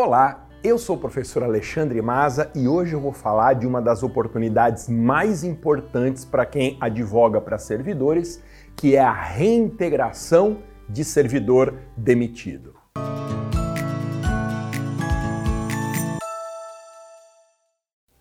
[0.00, 4.04] Olá, eu sou o professor Alexandre Maza e hoje eu vou falar de uma das
[4.04, 8.40] oportunidades mais importantes para quem advoga para servidores,
[8.76, 10.58] que é a reintegração
[10.88, 12.76] de servidor demitido.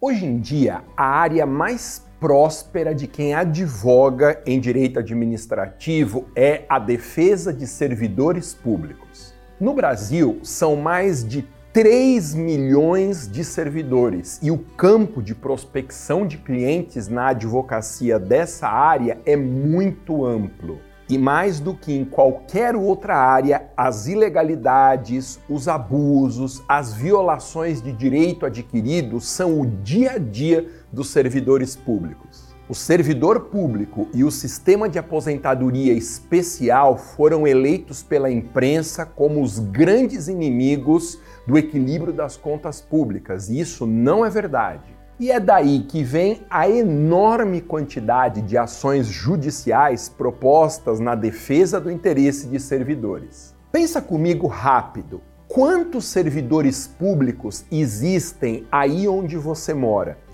[0.02, 6.80] Hoje em dia, a área mais próspera de quem advoga em direito administrativo é a
[6.80, 9.36] defesa de servidores públicos.
[9.59, 11.44] No Brasil, são mais de
[11.78, 19.19] 3 milhões de servidores e o campo de prospecção de clientes na advocacia dessa área
[19.28, 20.82] é muito amplo.
[21.07, 27.91] E mais do que em qualquer outra área, as ilegalidades, os abusos, as violações de
[27.91, 32.47] direito adquirido são o dia a dia dos servidores públicos.
[32.70, 39.58] O servidor público e o sistema de aposentadoria especial foram eleitos pela imprensa como os
[39.58, 41.17] grandes inimigos
[41.48, 44.98] do equilíbrio das contas públicas, e isso não é verdade.
[45.17, 51.89] E é daí que vem a enorme quantidade de ações judiciais propostas na defesa do
[51.89, 53.56] interesse de servidores.
[53.72, 55.22] Pensa comigo rápido.
[55.47, 60.27] Quantos servidores públicos existem aí onde você mora?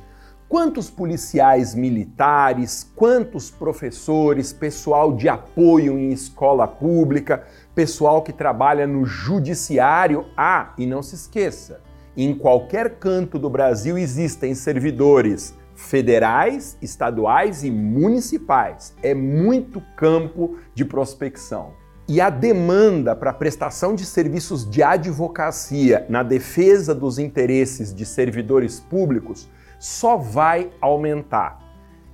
[0.53, 9.03] Quantos policiais militares, quantos professores, pessoal de apoio em escola pública, pessoal que trabalha no
[9.03, 10.27] judiciário?
[10.37, 11.81] Ah, e não se esqueça,
[12.15, 18.93] em qualquer canto do Brasil existem servidores federais, estaduais e municipais.
[19.01, 21.73] É muito campo de prospecção.
[22.07, 28.79] E a demanda para prestação de serviços de advocacia na defesa dos interesses de servidores
[28.79, 29.49] públicos
[29.83, 31.59] só vai aumentar.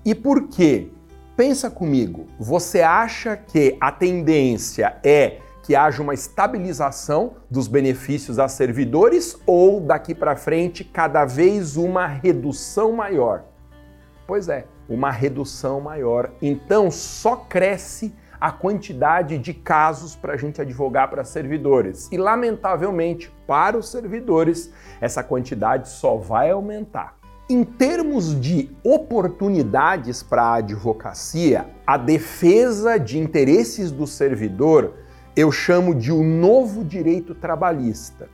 [0.03, 0.89] E por quê?
[1.37, 8.47] Pensa comigo, você acha que a tendência é que haja uma estabilização dos benefícios a
[8.47, 13.43] servidores ou daqui para frente cada vez uma redução maior?
[14.25, 16.31] Pois é, uma redução maior.
[16.41, 22.09] Então só cresce a quantidade de casos para a gente advogar para servidores.
[22.11, 27.18] E, lamentavelmente, para os servidores, essa quantidade só vai aumentar.
[27.51, 34.93] Em termos de oportunidades para a advocacia, a defesa de interesses do servidor
[35.35, 38.29] eu chamo de o um novo direito trabalhista.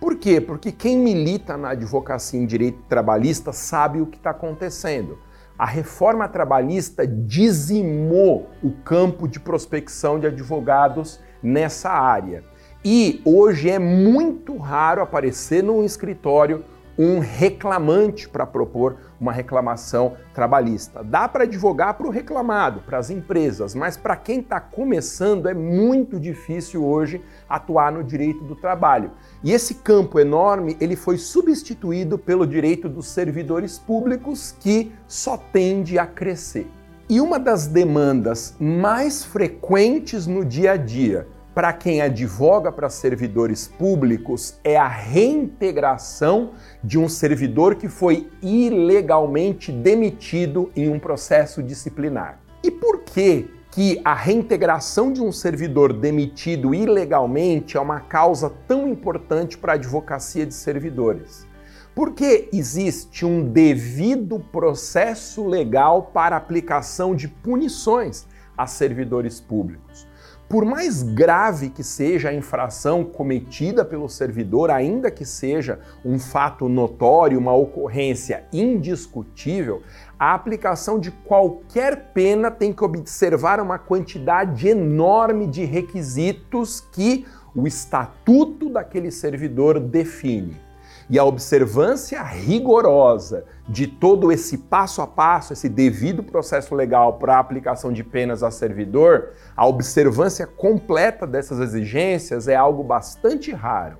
[0.00, 0.40] Por quê?
[0.40, 5.20] Porque quem milita na advocacia em direito trabalhista sabe o que está acontecendo.
[5.56, 12.42] A reforma trabalhista dizimou o campo de prospecção de advogados nessa área.
[12.84, 16.64] E hoje é muito raro aparecer num escritório
[16.98, 21.04] um reclamante para propor uma reclamação trabalhista.
[21.04, 25.54] Dá para advogar para o reclamado, para as empresas, mas para quem está começando é
[25.54, 29.12] muito difícil hoje atuar no direito do trabalho.
[29.44, 35.98] E esse campo enorme ele foi substituído pelo direito dos servidores públicos, que só tende
[35.98, 36.66] a crescer.
[37.08, 41.26] E uma das demandas mais frequentes no dia a dia
[41.58, 46.52] para quem advoga para servidores públicos é a reintegração
[46.84, 52.38] de um servidor que foi ilegalmente demitido em um processo disciplinar.
[52.62, 58.86] E por que que a reintegração de um servidor demitido ilegalmente é uma causa tão
[58.86, 61.44] importante para a advocacia de servidores?
[61.92, 70.07] Porque existe um devido processo legal para aplicação de punições a servidores públicos.
[70.48, 76.70] Por mais grave que seja a infração cometida pelo servidor, ainda que seja um fato
[76.70, 79.82] notório, uma ocorrência indiscutível,
[80.18, 87.66] a aplicação de qualquer pena tem que observar uma quantidade enorme de requisitos que o
[87.66, 90.67] estatuto daquele servidor define.
[91.10, 97.36] E a observância rigorosa de todo esse passo a passo, esse devido processo legal para
[97.36, 103.96] a aplicação de penas a servidor, a observância completa dessas exigências é algo bastante raro.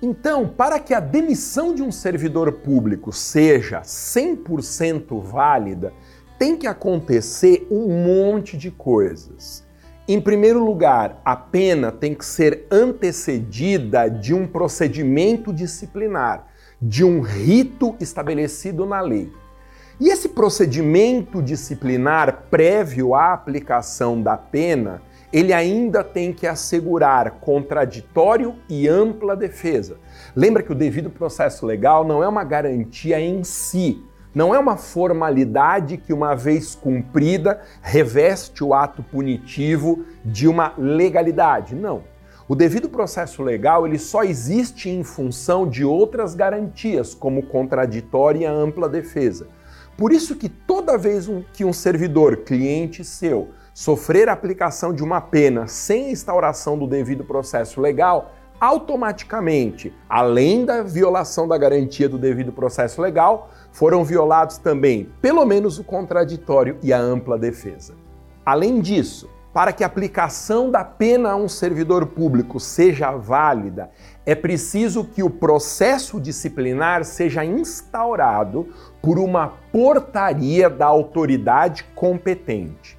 [0.00, 5.92] Então, para que a demissão de um servidor público seja 100% válida,
[6.38, 9.64] tem que acontecer um monte de coisas.
[10.06, 16.51] Em primeiro lugar, a pena tem que ser antecedida de um procedimento disciplinar
[16.82, 19.32] de um rito estabelecido na lei.
[20.00, 25.00] E esse procedimento disciplinar prévio à aplicação da pena,
[25.32, 29.98] ele ainda tem que assegurar contraditório e ampla defesa.
[30.34, 34.02] Lembra que o devido processo legal não é uma garantia em si,
[34.34, 41.76] não é uma formalidade que, uma vez cumprida, reveste o ato punitivo de uma legalidade.
[41.76, 42.02] Não.
[42.48, 48.44] O devido processo legal ele só existe em função de outras garantias, como contraditória e
[48.44, 49.46] ampla defesa.
[49.96, 55.20] Por isso que toda vez que um servidor, cliente seu, sofrer a aplicação de uma
[55.20, 62.52] pena sem instauração do devido processo legal, automaticamente, além da violação da garantia do devido
[62.52, 67.94] processo legal, foram violados também, pelo menos, o contraditório e a ampla defesa.
[68.44, 73.90] Além disso, para que a aplicação da pena a um servidor público seja válida,
[74.24, 78.68] é preciso que o processo disciplinar seja instaurado
[79.02, 82.98] por uma portaria da autoridade competente.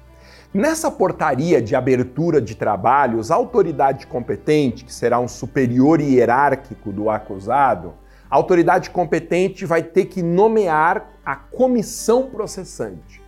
[0.52, 7.10] Nessa portaria de abertura de trabalhos, a autoridade competente, que será um superior hierárquico do
[7.10, 7.94] acusado,
[8.30, 13.23] a autoridade competente vai ter que nomear a comissão processante.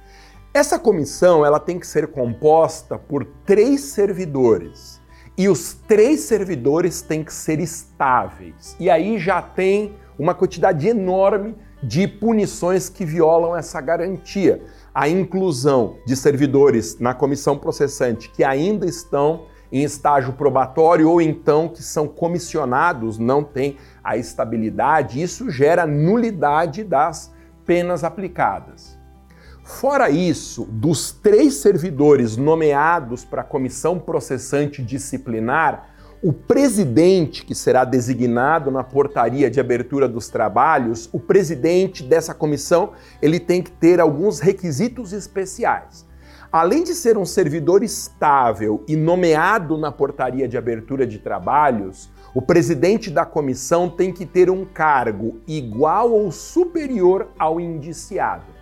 [0.57, 5.03] Essa comissão ela tem que ser composta por três servidores
[5.37, 8.75] e os três servidores têm que ser estáveis.
[8.81, 14.63] E aí já tem uma quantidade enorme de punições que violam essa garantia.
[14.95, 21.69] A inclusão de servidores na comissão processante que ainda estão em estágio probatório ou então
[21.69, 27.31] que são comissionados, não têm a estabilidade, isso gera nulidade das
[27.67, 28.96] penas aplicadas.
[29.67, 35.91] Fora isso, dos três servidores nomeados para a comissão processante disciplinar,
[36.23, 42.93] o presidente, que será designado na portaria de abertura dos trabalhos, o presidente dessa comissão,
[43.21, 46.07] ele tem que ter alguns requisitos especiais.
[46.51, 52.41] Além de ser um servidor estável e nomeado na portaria de abertura de trabalhos, o
[52.41, 58.56] presidente da comissão tem que ter um cargo igual ou superior ao indiciado.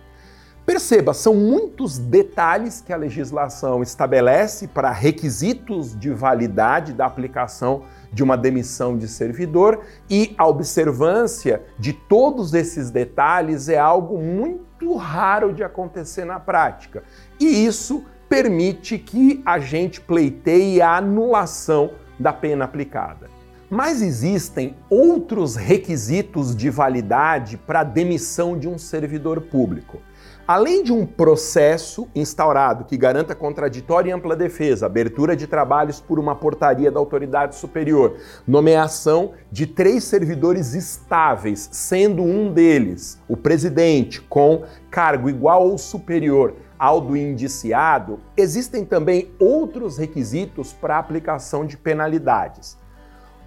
[0.65, 8.23] Perceba, são muitos detalhes que a legislação estabelece para requisitos de validade da aplicação de
[8.23, 15.53] uma demissão de servidor e a observância de todos esses detalhes é algo muito raro
[15.53, 17.03] de acontecer na prática.
[17.39, 23.29] E isso permite que a gente pleiteie a anulação da pena aplicada.
[23.69, 30.01] Mas existem outros requisitos de validade para a demissão de um servidor público.
[30.47, 36.19] Além de um processo instaurado que garanta contraditória e ampla defesa, abertura de trabalhos por
[36.19, 44.21] uma portaria da autoridade superior, nomeação de três servidores estáveis, sendo um deles o presidente,
[44.21, 51.75] com cargo igual ou superior ao do indiciado, existem também outros requisitos para aplicação de
[51.75, 52.77] penalidades.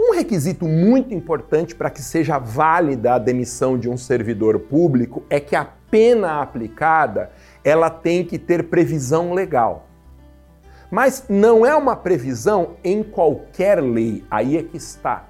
[0.00, 5.38] Um requisito muito importante para que seja válida a demissão de um servidor público é
[5.38, 7.30] que a pena aplicada,
[7.64, 9.86] ela tem que ter previsão legal.
[10.90, 15.28] Mas não é uma previsão em qualquer lei, aí é que está.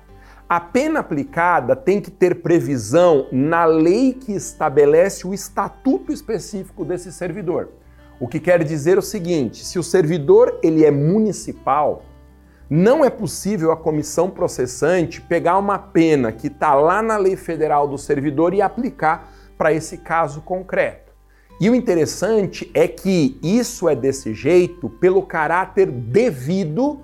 [0.49, 7.12] A pena aplicada tem que ter previsão na lei que estabelece o estatuto específico desse
[7.12, 7.69] servidor.
[8.19, 12.02] O que quer dizer o seguinte: se o servidor ele é municipal,
[12.70, 17.87] não é possível a comissão processante pegar uma pena que está lá na lei federal
[17.87, 21.12] do servidor e aplicar para esse caso concreto.
[21.60, 27.00] E o interessante é que isso é desse jeito pelo caráter devido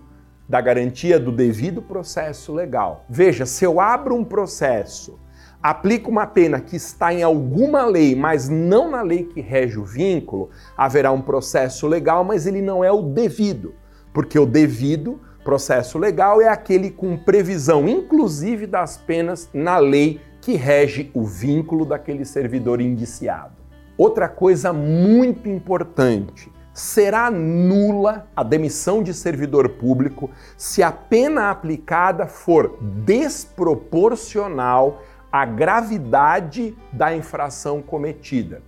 [0.49, 3.05] da garantia do devido processo legal.
[3.09, 5.19] Veja, se eu abro um processo,
[5.61, 9.85] aplico uma pena que está em alguma lei, mas não na lei que rege o
[9.85, 13.75] vínculo, haverá um processo legal, mas ele não é o devido,
[14.13, 20.55] porque o devido processo legal é aquele com previsão, inclusive das penas, na lei que
[20.57, 23.55] rege o vínculo daquele servidor indiciado.
[23.97, 32.27] Outra coisa muito importante: será nula a demissão de servidor público se a pena aplicada
[32.27, 38.61] for desproporcional à gravidade da infração cometida.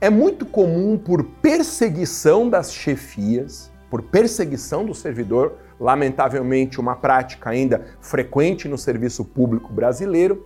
[0.00, 7.86] É muito comum, por perseguição das chefias, por perseguição do servidor, lamentavelmente uma prática ainda
[8.00, 10.44] frequente no serviço público brasileiro,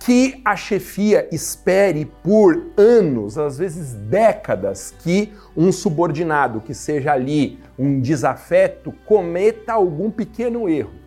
[0.00, 7.58] que a chefia espere por anos, às vezes décadas, que um subordinado, que seja ali
[7.78, 10.98] um desafeto, cometa algum pequeno erro.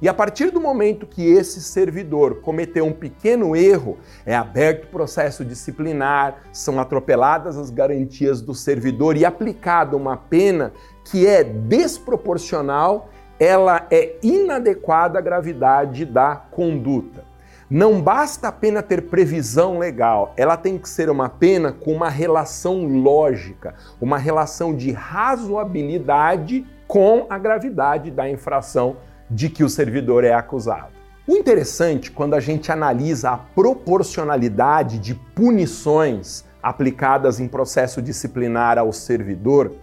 [0.00, 5.44] E a partir do momento que esse servidor cometeu um pequeno erro, é aberto processo
[5.44, 10.72] disciplinar, são atropeladas as garantias do servidor e aplicada uma pena
[11.04, 13.10] que é desproporcional,
[13.40, 17.25] ela é inadequada à gravidade da conduta.
[17.68, 22.08] Não basta a pena ter previsão legal, ela tem que ser uma pena com uma
[22.08, 30.22] relação lógica, uma relação de razoabilidade com a gravidade da infração de que o servidor
[30.22, 30.92] é acusado.
[31.26, 38.92] O interessante, quando a gente analisa a proporcionalidade de punições aplicadas em processo disciplinar ao
[38.92, 39.74] servidor,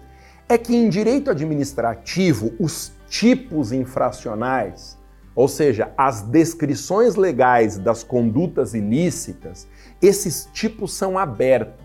[0.47, 4.97] é que em direito administrativo, os tipos infracionais,
[5.35, 9.67] ou seja, as descrições legais das condutas ilícitas,
[10.01, 11.83] esses tipos são abertos.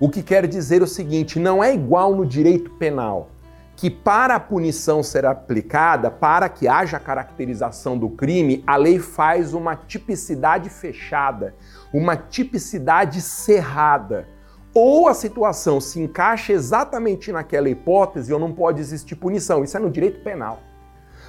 [0.00, 3.30] O que quer dizer o seguinte: não é igual no direito penal
[3.76, 9.52] que para a punição ser aplicada, para que haja caracterização do crime, a lei faz
[9.52, 11.54] uma tipicidade fechada,
[11.92, 14.26] uma tipicidade cerrada.
[14.72, 19.62] Ou a situação se encaixa exatamente naquela hipótese ou não pode existir punição.
[19.62, 20.62] Isso é no direito penal.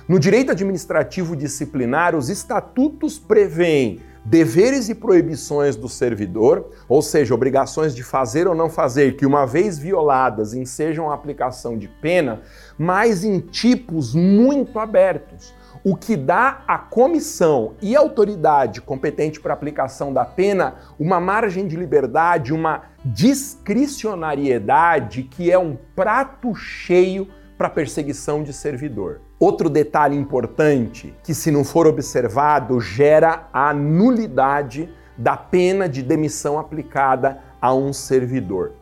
[0.08, 7.94] No direito administrativo disciplinar, os estatutos prevêem deveres e proibições do servidor, ou seja, obrigações
[7.94, 12.42] de fazer ou não fazer, que uma vez violadas ensejam a aplicação de pena,
[12.78, 15.54] mas em tipos muito abertos.
[15.84, 21.76] O que dá à comissão e autoridade competente para aplicação da pena uma margem de
[21.76, 29.27] liberdade, uma discricionariedade que é um prato cheio para perseguição de servidor.
[29.39, 36.58] Outro detalhe importante que, se não for observado, gera a nulidade da pena de demissão
[36.58, 38.74] aplicada a um servidor.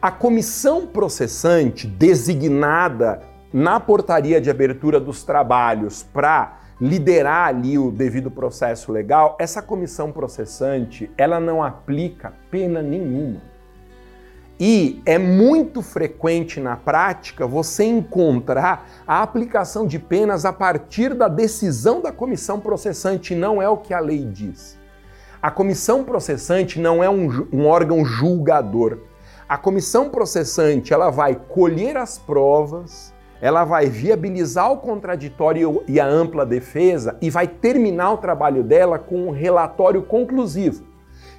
[0.00, 3.22] A comissão processante, designada
[3.52, 10.10] na portaria de abertura dos trabalhos para liderar ali o devido processo legal, essa comissão
[10.10, 13.53] processante, ela não aplica pena nenhuma.
[14.58, 21.26] E é muito frequente na prática você encontrar a aplicação de penas a partir da
[21.26, 24.78] decisão da comissão processante, não é o que a lei diz.
[25.42, 29.00] A comissão processante não é um, um órgão julgador.
[29.48, 36.06] A comissão processante ela vai colher as provas, ela vai viabilizar o contraditório e a
[36.06, 40.84] ampla defesa e vai terminar o trabalho dela com um relatório conclusivo,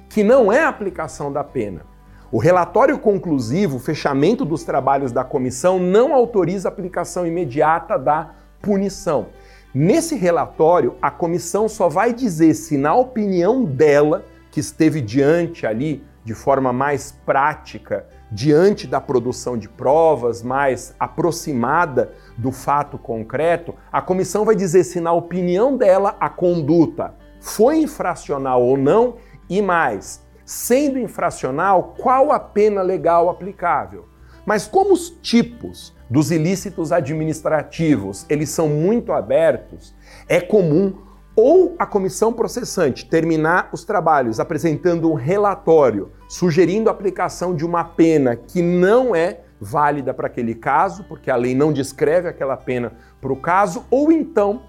[0.06, 1.95] que não é a aplicação da pena
[2.30, 8.32] o relatório conclusivo, o fechamento dos trabalhos da comissão, não autoriza a aplicação imediata da
[8.60, 9.28] punição.
[9.72, 16.02] Nesse relatório, a comissão só vai dizer se, na opinião dela, que esteve diante ali
[16.24, 24.02] de forma mais prática, diante da produção de provas, mais aproximada do fato concreto, a
[24.02, 29.16] comissão vai dizer se, na opinião dela, a conduta foi infracional ou não
[29.48, 34.06] e mais, Sendo infracional, qual a pena legal aplicável?
[34.46, 39.92] Mas como os tipos dos ilícitos administrativos, eles são muito abertos,
[40.28, 40.98] é comum
[41.34, 47.82] ou a comissão processante terminar os trabalhos apresentando um relatório sugerindo a aplicação de uma
[47.82, 52.92] pena que não é válida para aquele caso, porque a lei não descreve aquela pena
[53.20, 54.62] para o caso, ou então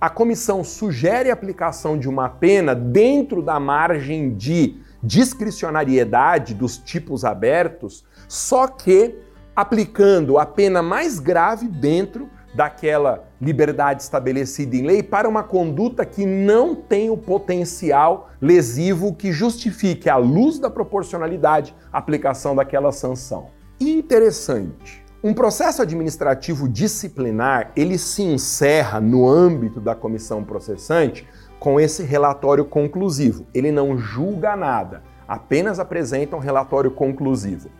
[0.00, 7.24] a comissão sugere a aplicação de uma pena dentro da margem de discricionariedade dos tipos
[7.24, 9.18] abertos, só que
[9.54, 16.24] aplicando a pena mais grave dentro daquela liberdade estabelecida em lei para uma conduta que
[16.24, 23.48] não tem o potencial lesivo que justifique, à luz da proporcionalidade, a aplicação daquela sanção.
[23.80, 25.04] Interessante.
[25.22, 31.26] Um processo administrativo disciplinar, ele se encerra no âmbito da comissão processante
[31.64, 33.46] com esse relatório conclusivo.
[33.54, 37.70] Ele não julga nada, apenas apresenta um relatório conclusivo.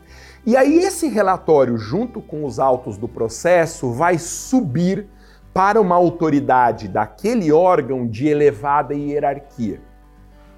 [0.47, 5.07] E aí, esse relatório, junto com os autos do processo, vai subir
[5.53, 9.83] para uma autoridade daquele órgão de elevada hierarquia.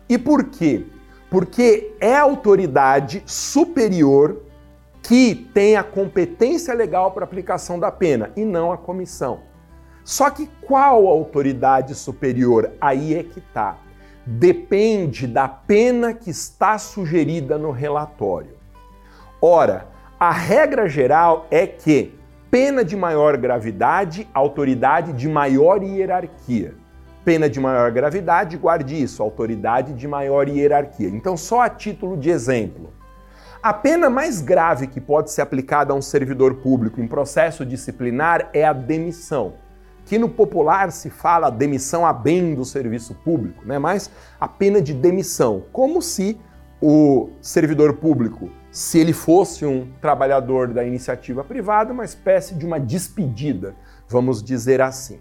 [0.09, 0.87] E por quê?
[1.29, 4.41] Porque é a autoridade superior
[5.03, 9.41] que tem a competência legal para aplicação da pena e não a comissão.
[10.07, 12.71] Só que qual autoridade superior?
[12.81, 13.77] Aí é que está.
[14.25, 18.55] Depende da pena que está sugerida no relatório.
[19.43, 22.17] Ora, a regra geral é que
[22.49, 26.75] pena de maior gravidade, autoridade de maior hierarquia.
[27.25, 31.09] Pena de maior gravidade, guarde isso, autoridade de maior hierarquia.
[31.09, 32.93] Então, só a título de exemplo.
[33.61, 38.51] A pena mais grave que pode ser aplicada a um servidor público em processo disciplinar
[38.53, 39.66] é a demissão
[40.07, 43.79] que no popular se fala demissão a bem do serviço público, né?
[43.79, 44.09] mas
[44.41, 46.41] a pena de demissão, como se
[46.81, 52.79] o servidor público, se ele fosse um trabalhador da iniciativa privada, uma espécie de uma
[52.79, 53.75] despedida,
[54.09, 55.19] vamos dizer assim.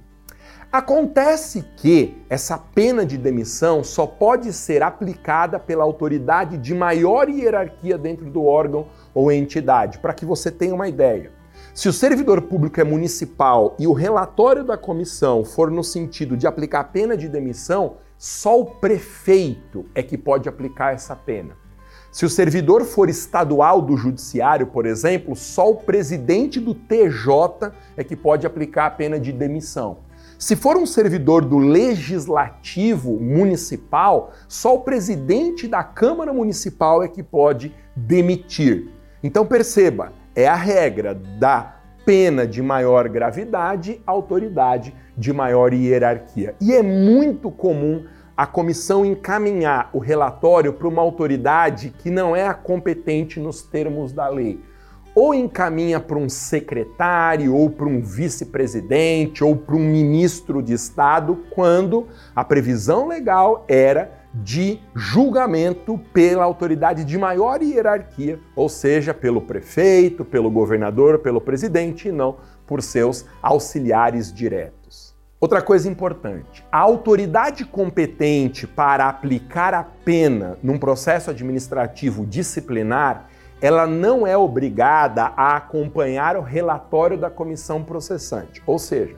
[0.72, 7.98] Acontece que essa pena de demissão só pode ser aplicada pela autoridade de maior hierarquia
[7.98, 11.32] dentro do órgão ou entidade, para que você tenha uma ideia.
[11.76, 16.48] Se o servidor público é municipal e o relatório da comissão for no sentido de
[16.48, 21.58] aplicar pena de demissão, só o prefeito é que pode aplicar essa pena.
[22.10, 28.06] Se o servidor for estadual do judiciário, por exemplo, só o presidente do TJ é
[28.06, 29.98] que pode aplicar a pena de demissão.
[30.40, 37.22] Se for um servidor do legislativo municipal, só o presidente da Câmara Municipal é que
[37.22, 38.90] pode demitir.
[39.22, 41.76] Então perceba, é a regra da
[42.06, 46.54] pena de maior gravidade, autoridade de maior hierarquia.
[46.62, 48.06] E é muito comum
[48.38, 54.12] a comissão encaminhar o relatório para uma autoridade que não é a competente nos termos
[54.12, 54.60] da lei.
[55.16, 61.46] Ou encaminha para um secretário, ou para um vice-presidente, ou para um ministro de Estado,
[61.52, 69.42] quando a previsão legal era de julgamento pela autoridade de maior hierarquia, ou seja, pelo
[69.42, 72.38] prefeito, pelo governador, pelo presidente, e não
[72.68, 75.16] por seus auxiliares diretos.
[75.40, 83.30] Outra coisa importante: a autoridade competente para aplicar a pena num processo administrativo disciplinar,
[83.62, 88.62] ela não é obrigada a acompanhar o relatório da comissão processante.
[88.66, 89.16] Ou seja,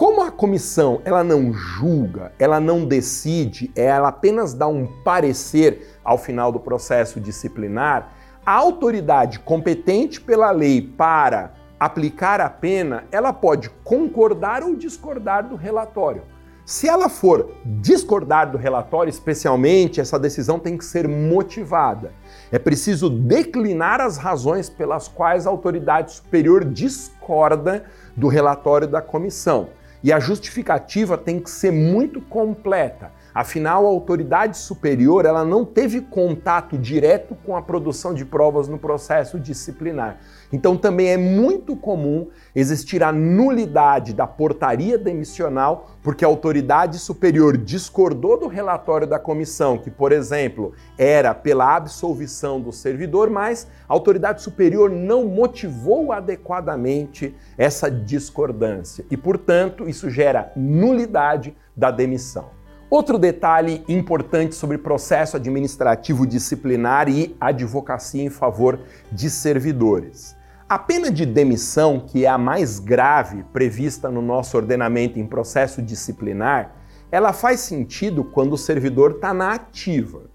[0.00, 6.16] como a comissão ela não julga, ela não decide, ela apenas dá um parecer ao
[6.16, 8.10] final do processo disciplinar,
[8.46, 15.54] a autoridade competente pela lei para aplicar a pena, ela pode concordar ou discordar do
[15.54, 16.22] relatório.
[16.64, 22.12] Se ela for discordar do relatório, especialmente, essa decisão tem que ser motivada.
[22.50, 27.84] É preciso declinar as razões pelas quais a autoridade superior discorda
[28.16, 29.68] do relatório da comissão.
[30.02, 33.12] E a justificativa tem que ser muito completa.
[33.34, 38.78] Afinal, a autoridade superior ela não teve contato direto com a produção de provas no
[38.78, 40.18] processo disciplinar.
[40.52, 47.56] Então, também é muito comum existir a nulidade da portaria demissional porque a autoridade superior
[47.56, 53.92] discordou do relatório da comissão, que, por exemplo, era pela absolvição do servidor, mas a
[53.92, 62.59] autoridade superior não motivou adequadamente essa discordância e, portanto, isso gera nulidade da demissão.
[62.90, 68.80] Outro detalhe importante sobre processo administrativo disciplinar e advocacia em favor
[69.12, 70.36] de servidores.
[70.68, 75.80] A pena de demissão, que é a mais grave prevista no nosso ordenamento em processo
[75.80, 76.74] disciplinar,
[77.12, 80.29] ela faz sentido quando o servidor está na ativa.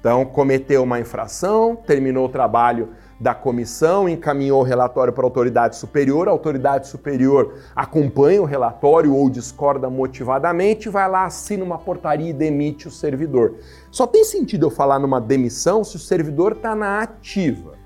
[0.00, 5.76] Então, cometeu uma infração, terminou o trabalho da comissão, encaminhou o relatório para a autoridade
[5.76, 12.30] superior, a autoridade superior acompanha o relatório ou discorda motivadamente, vai lá, assina uma portaria
[12.30, 13.56] e demite o servidor.
[13.90, 17.76] Só tem sentido eu falar numa demissão se o servidor está na ativa.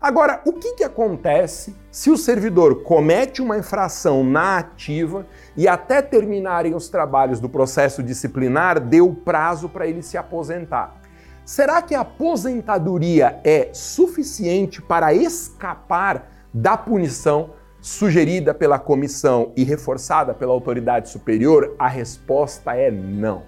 [0.00, 5.24] Agora, o que, que acontece se o servidor comete uma infração na ativa
[5.56, 11.01] e até terminarem os trabalhos do processo disciplinar deu prazo para ele se aposentar?
[11.44, 17.50] Será que a aposentadoria é suficiente para escapar da punição
[17.80, 21.74] sugerida pela comissão e reforçada pela autoridade superior?
[21.78, 23.42] A resposta é não.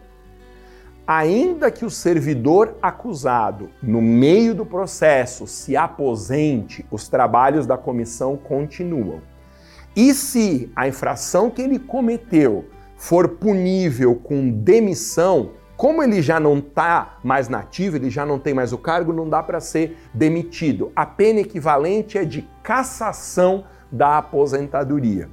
[1.07, 8.37] Ainda que o servidor acusado, no meio do processo, se aposente, os trabalhos da comissão
[8.37, 9.20] continuam.
[9.94, 12.64] E se a infração que ele cometeu
[12.96, 18.54] for punível com demissão, como ele já não está mais nativo, ele já não tem
[18.54, 20.92] mais o cargo, não dá para ser demitido.
[20.94, 25.28] A pena equivalente é de cassação da aposentadoria.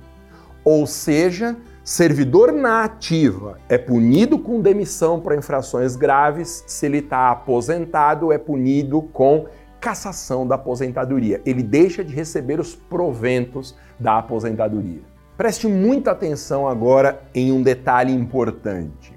[0.64, 7.32] Ou seja, servidor na ativa é punido com demissão para infrações graves, se ele está
[7.32, 9.48] aposentado, é punido com
[9.80, 11.42] cassação da aposentadoria.
[11.44, 15.02] Ele deixa de receber os proventos da aposentadoria.
[15.36, 19.11] Preste muita atenção agora em um detalhe importante.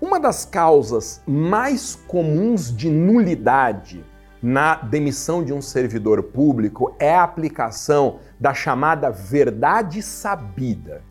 [0.00, 4.02] Uma das causas mais comuns de nulidade
[4.42, 11.02] na demissão de um servidor público é a aplicação da chamada verdade sabida.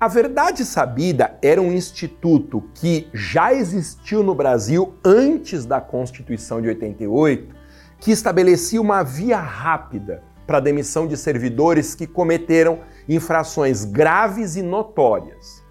[0.00, 6.66] A verdade sabida era um instituto que já existiu no Brasil antes da Constituição de
[6.66, 7.54] 88,
[8.00, 14.62] que estabelecia uma via rápida para a demissão de servidores que cometeram infrações graves e
[14.62, 15.62] notórias.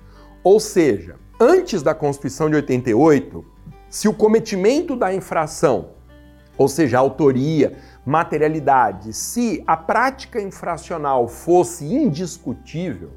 [0.42, 3.46] Ou seja, Antes da Constituição de 88,
[3.90, 5.92] se o cometimento da infração,
[6.58, 13.12] ou seja, autoria, materialidade, se a prática infracional fosse indiscutível,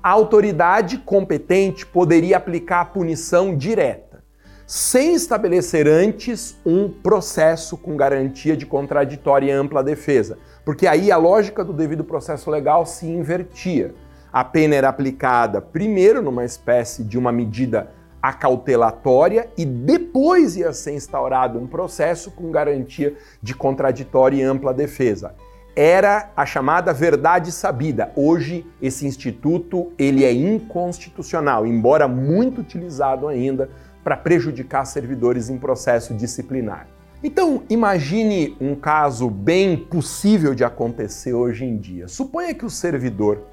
[0.00, 4.22] a autoridade competente poderia aplicar a punição direta.
[4.64, 11.16] sem estabelecer antes um processo com garantia de contraditória e ampla defesa, porque aí a
[11.18, 13.94] lógica do devido processo legal se invertia.
[14.32, 17.90] A pena era aplicada primeiro numa espécie de uma medida
[18.22, 25.34] acautelatória e depois ia ser instaurado um processo com garantia de contraditória e ampla defesa.
[25.76, 28.10] Era a chamada verdade sabida.
[28.16, 33.68] Hoje esse instituto ele é inconstitucional, embora muito utilizado ainda
[34.02, 36.86] para prejudicar servidores em processo disciplinar.
[37.22, 42.08] Então, imagine um caso bem possível de acontecer hoje em dia.
[42.08, 43.51] Suponha que o servidor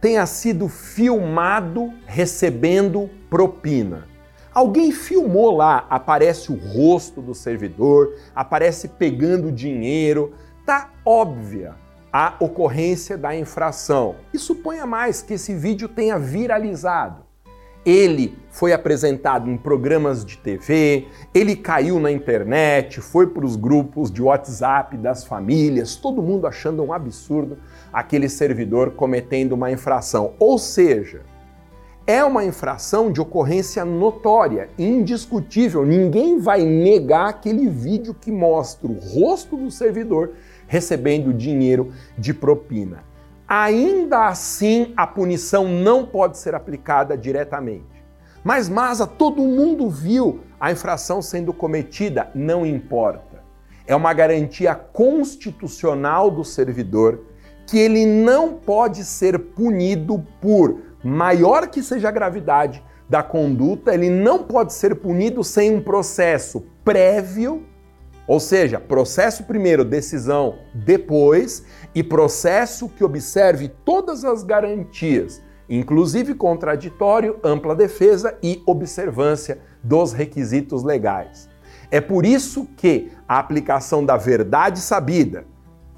[0.00, 4.08] tenha sido filmado recebendo propina.
[4.52, 10.32] Alguém filmou lá, aparece o rosto do servidor, aparece pegando dinheiro,
[10.66, 11.74] tá óbvia
[12.12, 14.16] a ocorrência da infração.
[14.34, 17.30] E suponha mais que esse vídeo tenha viralizado.
[17.86, 24.10] Ele foi apresentado em programas de TV, ele caiu na internet, foi para os grupos
[24.10, 27.56] de WhatsApp das famílias, todo mundo achando um absurdo
[27.92, 30.34] aquele servidor cometendo uma infração.
[30.38, 31.22] Ou seja,
[32.06, 35.84] é uma infração de ocorrência notória, indiscutível.
[35.84, 40.32] Ninguém vai negar aquele vídeo que mostra o rosto do servidor
[40.66, 43.10] recebendo dinheiro de propina
[43.50, 48.00] ainda assim a punição não pode ser aplicada diretamente.
[48.44, 53.42] Mas Masa, todo mundo viu a infração sendo cometida, não importa.
[53.88, 57.24] É uma garantia constitucional do servidor
[57.70, 64.10] que ele não pode ser punido por maior que seja a gravidade da conduta, ele
[64.10, 67.64] não pode ser punido sem um processo prévio
[68.26, 77.40] ou seja, processo primeiro, decisão depois e processo que observe todas as garantias, inclusive contraditório,
[77.42, 81.48] ampla defesa e observância dos requisitos legais.
[81.90, 85.44] É por isso que a aplicação da verdade sabida,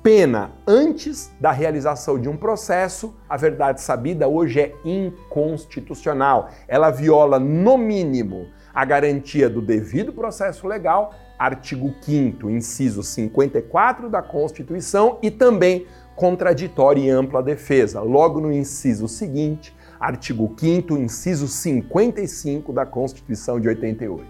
[0.02, 6.50] pena antes da realização de um processo, a verdade sabida hoje é inconstitucional.
[6.66, 14.22] Ela viola, no mínimo, a garantia do devido processo legal artigo 5 inciso 54 da
[14.22, 18.00] Constituição e também contraditória e ampla defesa.
[18.00, 24.24] Logo no inciso seguinte, artigo 5 inciso 55 da Constituição de 88.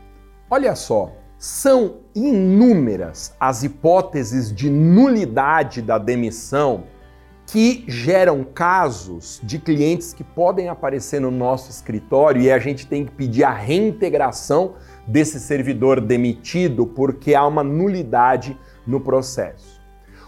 [0.51, 6.85] Olha só, são inúmeras as hipóteses de nulidade da demissão
[7.49, 13.05] que geram casos de clientes que podem aparecer no nosso escritório e a gente tem
[13.05, 14.75] que pedir a reintegração
[15.05, 19.81] desse servidor demitido porque há uma nulidade no processo.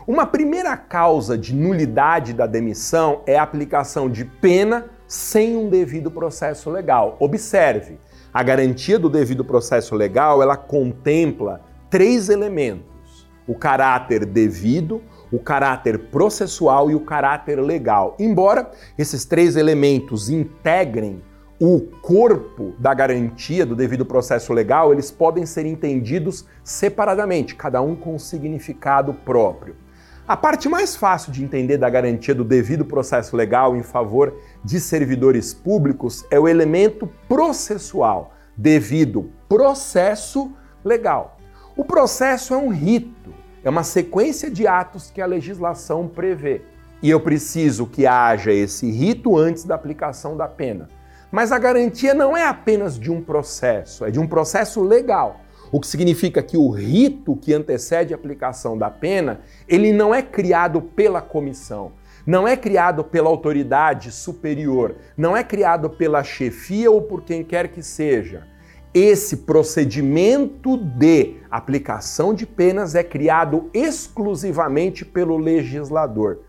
[0.09, 6.11] Uma primeira causa de nulidade da demissão é a aplicação de pena sem um devido
[6.11, 7.17] processo legal.
[7.21, 7.99] Observe,
[8.35, 16.11] a garantia do devido processo legal, ela contempla três elementos: o caráter devido, o caráter
[16.11, 18.17] processual e o caráter legal.
[18.19, 21.23] Embora esses três elementos integrem
[21.61, 27.95] o corpo da garantia do devido processo legal, eles podem ser entendidos separadamente, cada um
[27.95, 29.77] com um significado próprio.
[30.27, 34.35] A parte mais fácil de entender da garantia do devido processo legal em favor
[34.65, 40.51] de servidores públicos é o elemento processual, devido processo
[40.83, 41.37] legal.
[41.77, 46.63] O processo é um rito, é uma sequência de atos que a legislação prevê.
[47.03, 50.89] E eu preciso que haja esse rito antes da aplicação da pena.
[51.31, 55.44] Mas a garantia não é apenas de um processo, é de um processo legal.
[55.75, 60.23] O que significa que o rito que antecede a aplicação da pena, ele não é
[60.23, 61.91] criado pela comissão,
[62.25, 67.73] não é criado pela autoridade superior, não é criado pela chefia ou por quem quer
[67.73, 68.47] que seja.
[68.95, 76.43] Esse procedimento de aplicação de penas é criado exclusivamente pelo legislador.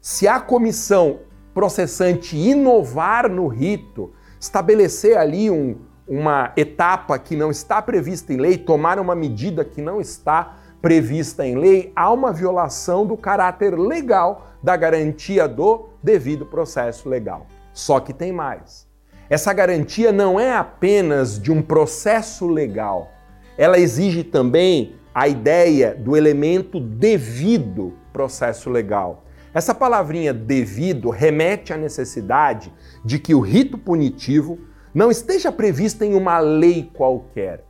[0.00, 1.18] Se a comissão
[1.52, 5.76] processante inovar no rito, estabelecer ali um,
[6.10, 11.46] uma etapa que não está prevista em lei, tomar uma medida que não está prevista
[11.46, 17.46] em lei, há uma violação do caráter legal da garantia do devido processo legal.
[17.72, 18.88] Só que tem mais.
[19.28, 23.12] Essa garantia não é apenas de um processo legal,
[23.56, 29.22] ela exige também a ideia do elemento devido processo legal.
[29.54, 32.72] Essa palavrinha devido remete à necessidade
[33.04, 34.58] de que o rito punitivo
[34.94, 37.64] não esteja previsto em uma lei qualquer.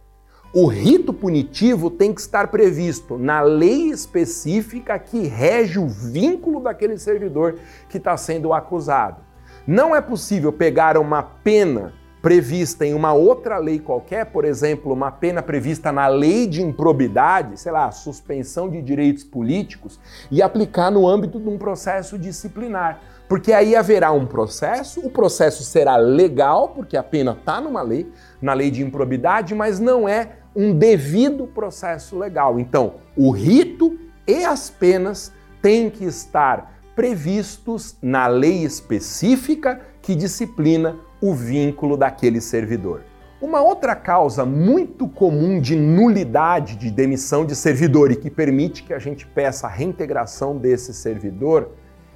[0.53, 6.99] O rito punitivo tem que estar previsto na lei específica que rege o vínculo daquele
[6.99, 7.57] servidor
[7.89, 9.21] que está sendo acusado.
[9.65, 15.11] Não é possível pegar uma pena prevista em uma outra lei qualquer, por exemplo, uma
[15.11, 19.99] pena prevista na lei de improbidade, sei lá, suspensão de direitos políticos,
[20.31, 23.01] e aplicar no âmbito de um processo disciplinar.
[23.31, 28.11] Porque aí haverá um processo, o processo será legal, porque a pena está numa lei,
[28.43, 32.59] na lei de improbidade, mas não é um devido processo legal.
[32.59, 40.97] Então, o rito e as penas têm que estar previstos na lei específica que disciplina
[41.23, 43.05] o vínculo daquele servidor.
[43.40, 48.93] Uma outra causa muito comum de nulidade de demissão de servidor e que permite que
[48.93, 51.71] a gente peça a reintegração desse servidor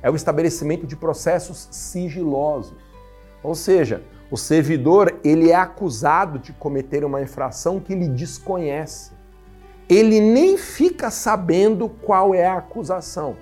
[0.05, 2.77] é o estabelecimento de processos sigilosos.
[3.43, 9.13] Ou seja, o servidor ele é acusado de cometer uma infração que ele desconhece.
[9.89, 13.35] Ele nem fica sabendo qual é a acusação.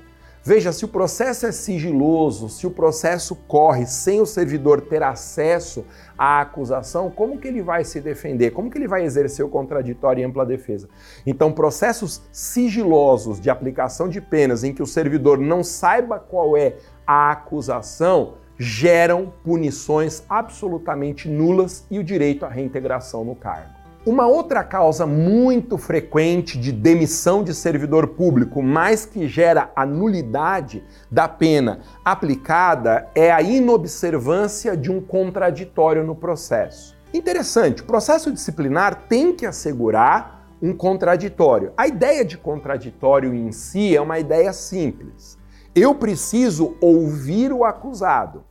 [0.44, 5.84] Veja, se o processo é sigiloso, se o processo corre sem o servidor ter acesso
[6.18, 8.50] à acusação, como que ele vai se defender?
[8.50, 10.88] Como que ele vai exercer o contraditório e ampla defesa?
[11.24, 16.74] Então, processos sigilosos de aplicação de penas em que o servidor não saiba qual é
[17.06, 23.81] a acusação geram punições absolutamente nulas e o direito à reintegração no cargo.
[24.04, 30.82] Uma outra causa muito frequente de demissão de servidor público, mas que gera a nulidade
[31.08, 36.96] da pena aplicada, é a inobservância de um contraditório no processo.
[37.14, 41.72] Interessante, o processo disciplinar tem que assegurar um contraditório.
[41.76, 45.38] A ideia de contraditório em si é uma ideia simples.
[45.76, 48.42] Eu preciso ouvir o acusado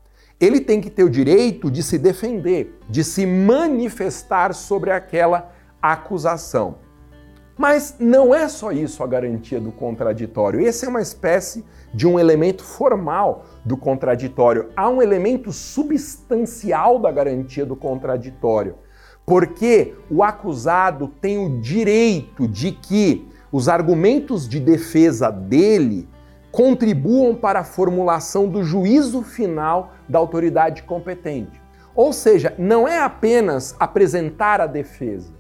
[0.42, 6.80] ele tem que ter o direito de se defender, de se manifestar sobre aquela acusação.
[7.56, 10.60] Mas não é só isso a garantia do contraditório.
[10.60, 14.70] Esse é uma espécie de um elemento formal do contraditório.
[14.76, 18.78] Há um elemento substancial da garantia do contraditório,
[19.24, 26.10] porque o acusado tem o direito de que os argumentos de defesa dele
[26.52, 31.62] contribuam para a formulação do juízo final da autoridade competente.
[31.96, 35.34] Ou seja, não é apenas apresentar a defesa,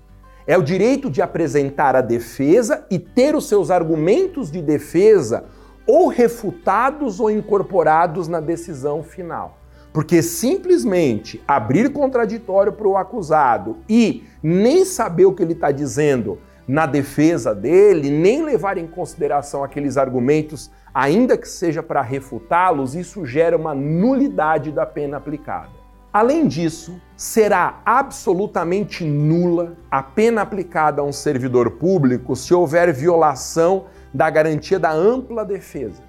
[0.47, 5.45] é o direito de apresentar a defesa e ter os seus argumentos de defesa
[5.85, 9.59] ou refutados ou incorporados na decisão final.
[9.93, 16.39] Porque simplesmente abrir contraditório para o acusado e nem saber o que ele está dizendo
[16.67, 23.25] na defesa dele, nem levar em consideração aqueles argumentos ainda que seja para refutá-los, isso
[23.25, 25.81] gera uma nulidade da pena aplicada.
[26.13, 33.85] Além disso, será absolutamente nula a pena aplicada a um servidor público se houver violação
[34.13, 36.03] da garantia da ampla defesa.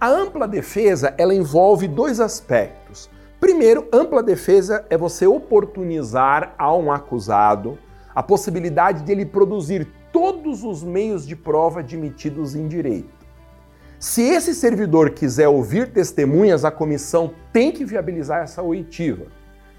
[0.00, 3.10] A ampla defesa, ela envolve dois aspectos.
[3.40, 7.76] Primeiro, ampla defesa é você oportunizar a um acusado
[8.14, 13.24] a possibilidade de ele produzir todos os meios de prova admitidos em direito.
[13.98, 19.26] Se esse servidor quiser ouvir testemunhas, a comissão tem que viabilizar essa oitiva.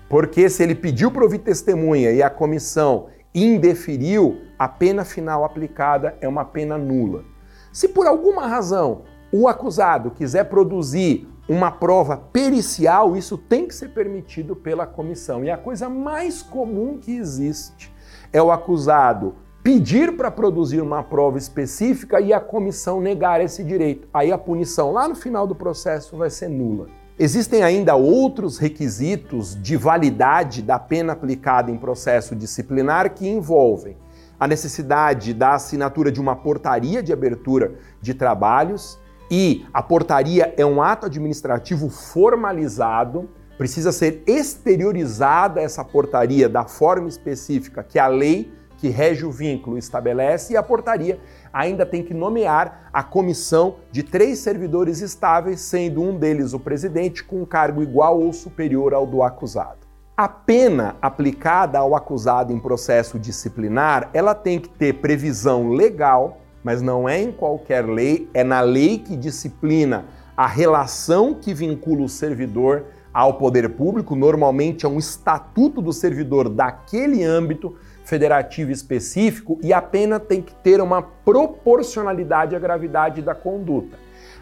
[0.09, 6.15] Porque se ele pediu para ouvir testemunha e a comissão indeferiu, a pena final aplicada
[6.21, 7.23] é uma pena nula.
[7.71, 13.89] Se por alguma razão o acusado quiser produzir uma prova pericial, isso tem que ser
[13.89, 15.43] permitido pela comissão.
[15.43, 17.93] E a coisa mais comum que existe
[18.35, 24.09] é o acusado pedir para produzir uma prova específica e a comissão negar esse direito.
[24.13, 26.87] Aí a punição lá no final do processo vai ser nula.
[27.17, 33.95] Existem ainda outros requisitos de validade da pena aplicada em processo disciplinar que envolvem
[34.37, 38.99] a necessidade da assinatura de uma portaria de abertura de trabalhos
[39.31, 47.07] e a portaria é um ato administrativo formalizado, precisa ser exteriorizada essa portaria da forma
[47.07, 51.19] específica que a lei que rege o vínculo estabelece e a portaria
[51.51, 57.23] ainda tem que nomear a comissão de três servidores estáveis, sendo um deles o presidente,
[57.23, 59.85] com um cargo igual ou superior ao do acusado.
[60.17, 66.81] A pena aplicada ao acusado em processo disciplinar, ela tem que ter previsão legal, mas
[66.81, 72.09] não é em qualquer lei, é na lei que disciplina a relação que vincula o
[72.09, 72.85] servidor
[73.15, 79.81] ao poder público, normalmente é um estatuto do servidor daquele âmbito, federativo específico e a
[79.81, 83.97] pena tem que ter uma proporcionalidade à gravidade da conduta.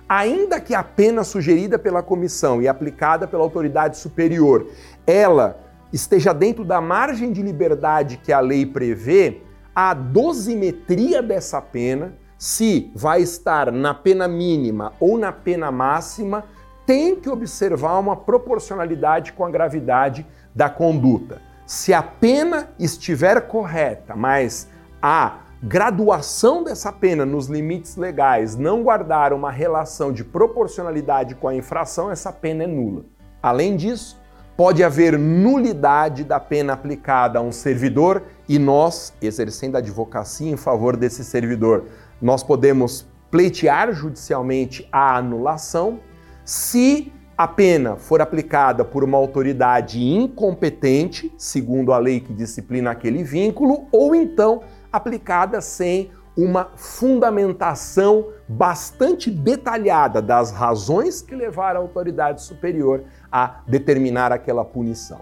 [0.09, 4.65] Ainda que a pena sugerida pela comissão e aplicada pela autoridade superior,
[5.05, 5.59] ela
[5.93, 9.41] esteja dentro da margem de liberdade que a lei prevê,
[9.75, 16.43] a dosimetria dessa pena, se vai estar na pena mínima ou na pena máxima,
[16.85, 21.41] tem que observar uma proporcionalidade com a gravidade da conduta.
[21.65, 24.67] se a pena estiver correta, mas
[25.01, 31.55] a graduação dessa pena nos limites legais não guardar uma relação de proporcionalidade com a
[31.55, 33.05] infração, essa pena é nula.
[33.41, 34.21] Além disso,
[34.57, 40.57] pode haver nulidade da pena aplicada a um servidor e nós, exercendo a advocacia em
[40.57, 41.85] favor desse servidor,
[42.21, 45.99] nós podemos pleitear judicialmente a anulação
[46.45, 53.23] se a pena for aplicada por uma autoridade incompetente, segundo a lei que disciplina aquele
[53.23, 62.41] vínculo, ou então aplicada sem uma fundamentação bastante detalhada das razões que levaram a autoridade
[62.41, 65.21] superior a determinar aquela punição.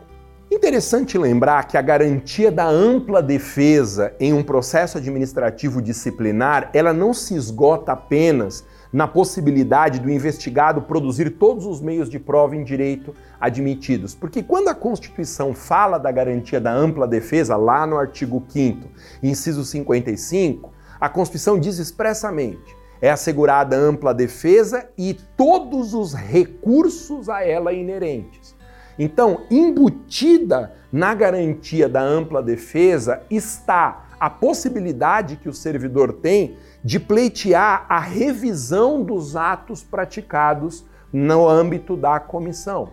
[0.49, 7.13] Interessante lembrar que a garantia da ampla defesa em um processo administrativo disciplinar, ela não
[7.13, 13.15] se esgota apenas na possibilidade do investigado produzir todos os meios de prova em direito
[13.39, 14.13] admitidos.
[14.13, 18.87] Porque quando a Constituição fala da garantia da ampla defesa, lá no artigo 5,
[19.23, 27.43] inciso 55, a Constituição diz expressamente: é assegurada ampla defesa e todos os recursos a
[27.43, 28.55] ela inerentes.
[28.99, 36.99] Então, embutida na garantia da ampla defesa está a possibilidade que o servidor tem de
[36.99, 42.89] pleitear a revisão dos atos praticados no âmbito da comissão.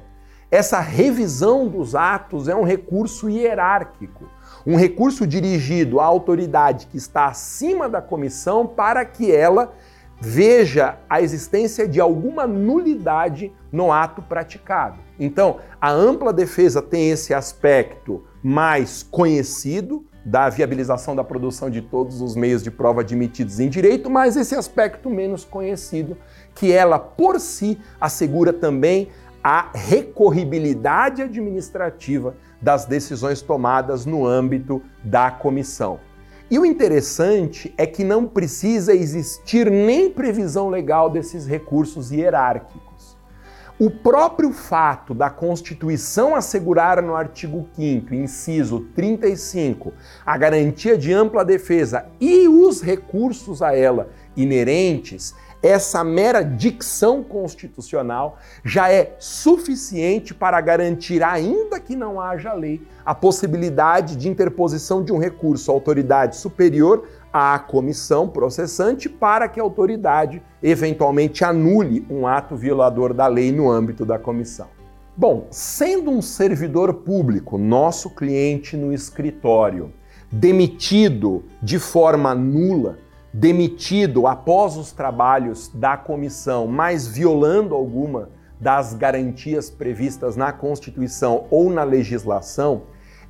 [0.50, 4.24] Essa revisão dos atos é um recurso hierárquico,
[4.66, 9.74] um recurso dirigido à autoridade que está acima da comissão para que ela
[10.20, 14.98] veja a existência de alguma nulidade no ato praticado.
[15.18, 22.20] Então, a ampla defesa tem esse aspecto mais conhecido, da viabilização da produção de todos
[22.20, 26.18] os meios de prova admitidos em direito, mas esse aspecto menos conhecido,
[26.54, 29.08] que ela por si assegura também
[29.42, 35.98] a recorribilidade administrativa das decisões tomadas no âmbito da comissão.
[36.50, 42.87] E o interessante é que não precisa existir nem previsão legal desses recursos hierárquicos.
[43.80, 49.94] O próprio fato da Constituição assegurar no artigo 5, inciso 35,
[50.26, 58.38] a garantia de ampla defesa e os recursos a ela inerentes, essa mera dicção constitucional
[58.64, 65.12] já é suficiente para garantir, ainda que não haja lei, a possibilidade de interposição de
[65.12, 72.26] um recurso à autoridade superior à comissão processante para que a autoridade eventualmente anule um
[72.26, 74.68] ato violador da lei no âmbito da comissão.
[75.16, 79.92] Bom, sendo um servidor público, nosso cliente no escritório,
[80.30, 82.98] demitido de forma nula,
[83.32, 91.70] demitido após os trabalhos da comissão, mas violando alguma das garantias previstas na Constituição ou
[91.70, 92.82] na legislação,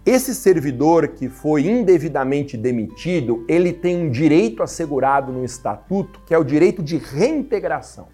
[0.04, 6.38] esse servidor que foi indevidamente demitido, ele tem um direito assegurado no estatuto, que é
[6.38, 8.08] o direito de reintegração.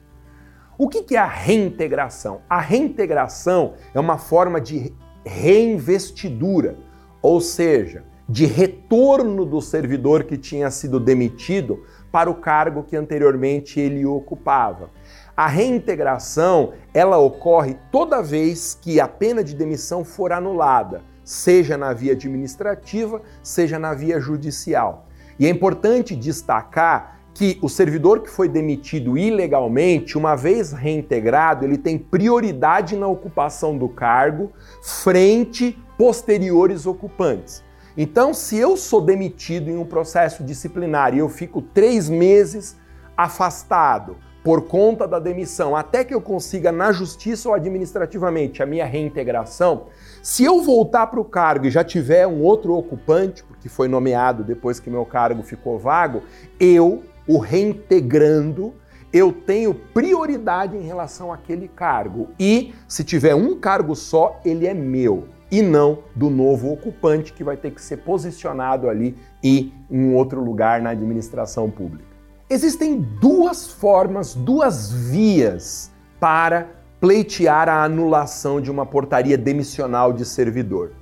[0.77, 2.41] O que é a reintegração?
[2.51, 4.93] A reintegração é uma forma de
[5.25, 6.77] reinvestidura,
[7.23, 13.79] ou seja, de retorno do servidor que tinha sido demitido para o cargo que anteriormente
[13.79, 14.91] ele ocupava.
[15.37, 21.93] A reintegração, ela ocorre toda vez que a pena de demissão for anulada, seja na
[21.93, 25.09] via administrativa, seja na via judicial.
[25.39, 31.77] E é importante destacar que o servidor que foi demitido ilegalmente, uma vez reintegrado, ele
[31.77, 37.65] tem prioridade na ocupação do cargo frente posteriores ocupantes.
[37.97, 42.77] Então, se eu sou demitido em um processo disciplinar e eu fico três meses
[43.17, 48.85] afastado por conta da demissão, até que eu consiga na justiça ou administrativamente a minha
[48.85, 49.87] reintegração,
[50.23, 54.45] se eu voltar para o cargo e já tiver um outro ocupante, porque foi nomeado
[54.45, 56.23] depois que meu cargo ficou vago,
[56.61, 58.75] eu, o reintegrando,
[59.11, 62.29] eu tenho prioridade em relação àquele cargo.
[62.39, 67.43] E se tiver um cargo só, ele é meu e não do novo ocupante que
[67.43, 72.14] vai ter que ser posicionado ali em um outro lugar na administração pública.
[72.49, 76.69] Existem duas formas, duas vias para
[77.01, 80.93] pleitear a anulação de uma portaria demissional de servidor.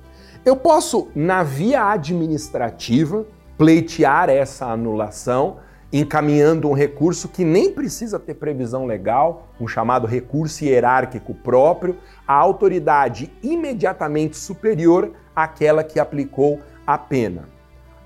[0.45, 3.25] Eu posso, na via administrativa,
[3.57, 5.57] pleitear essa anulação
[5.91, 12.33] encaminhando um recurso que nem precisa ter previsão legal, um chamado recurso hierárquico próprio, à
[12.33, 17.52] autoridade imediatamente superior àquela que aplicou a pena.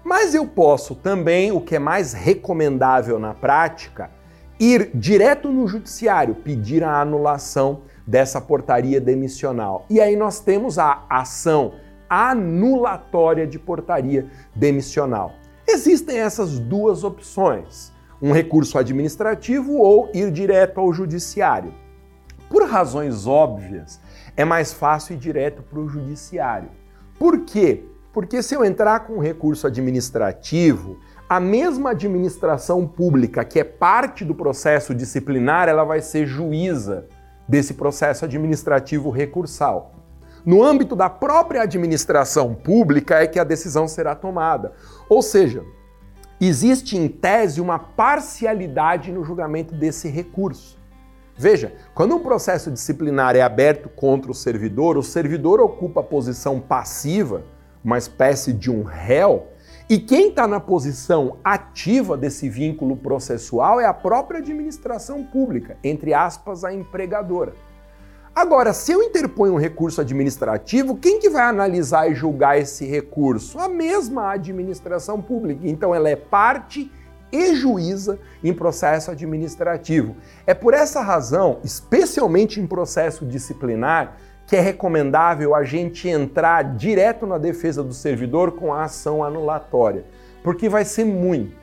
[0.07, 4.09] Mas eu posso também, o que é mais recomendável na prática,
[4.57, 9.85] ir direto no judiciário pedir a anulação dessa portaria demissional.
[9.89, 11.73] E aí nós temos a ação
[12.09, 15.33] anulatória de portaria demissional.
[15.67, 17.91] Existem essas duas opções:
[18.21, 21.73] um recurso administrativo ou ir direto ao judiciário.
[22.49, 23.99] Por razões óbvias,
[24.37, 26.69] é mais fácil ir direto para o judiciário.
[27.19, 27.83] Por quê?
[28.17, 30.97] Porque se eu entrar com um recurso administrativo,
[31.29, 37.05] a mesma administração pública que é parte do processo disciplinar, ela vai ser juíza
[37.47, 39.93] desse processo administrativo recursal.
[40.43, 44.73] No âmbito da própria administração pública é que a decisão será tomada.
[45.07, 45.63] Ou seja,
[46.41, 50.75] existe em tese uma parcialidade no julgamento desse recurso.
[51.37, 56.59] Veja, quando um processo disciplinar é aberto contra o servidor, o servidor ocupa a posição
[56.59, 57.43] passiva,
[57.87, 59.47] uma espécie de um réu,
[59.89, 66.13] e quem está na posição ativa desse vínculo processual é a própria administração pública, entre
[66.13, 67.53] aspas, a empregadora.
[68.35, 73.57] Agora, se eu interponho um recurso administrativo, quem que vai analisar e julgar esse recurso?
[73.57, 75.61] A mesma administração pública.
[75.63, 76.91] Então ela é parte
[77.31, 80.13] e juíza em processo administrativo.
[80.45, 84.17] É por essa razão, especialmente em processo disciplinar,
[84.47, 90.05] que é recomendável a gente entrar direto na defesa do servidor com a ação anulatória,
[90.41, 91.57] porque vai ser muito,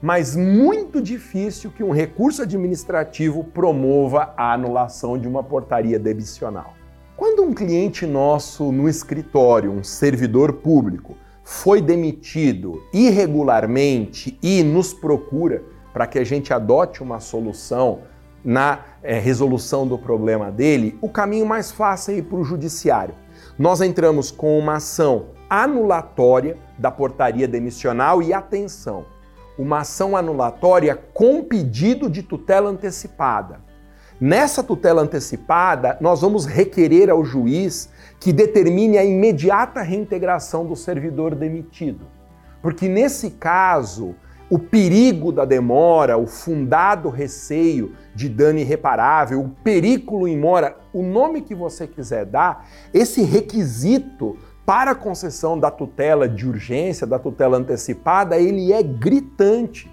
[0.00, 6.74] mas muito difícil que um recurso administrativo promova a anulação de uma portaria demissional.
[7.16, 15.64] Quando um cliente nosso no escritório, um servidor público, foi demitido irregularmente e nos procura
[15.92, 18.02] para que a gente adote uma solução
[18.44, 23.14] na é, resolução do problema dele, o caminho mais fácil é ir para o judiciário.
[23.58, 29.06] Nós entramos com uma ação anulatória da portaria demissional e atenção,
[29.58, 33.60] uma ação anulatória com pedido de tutela antecipada.
[34.20, 41.34] Nessa tutela antecipada, nós vamos requerer ao juiz que determine a imediata reintegração do servidor
[41.34, 42.04] demitido.
[42.60, 44.16] Porque nesse caso,
[44.50, 51.02] o perigo da demora, o fundado receio de dano irreparável, o perículo em mora, o
[51.02, 57.18] nome que você quiser dar, esse requisito para a concessão da tutela de urgência, da
[57.18, 59.90] tutela antecipada, ele é gritante.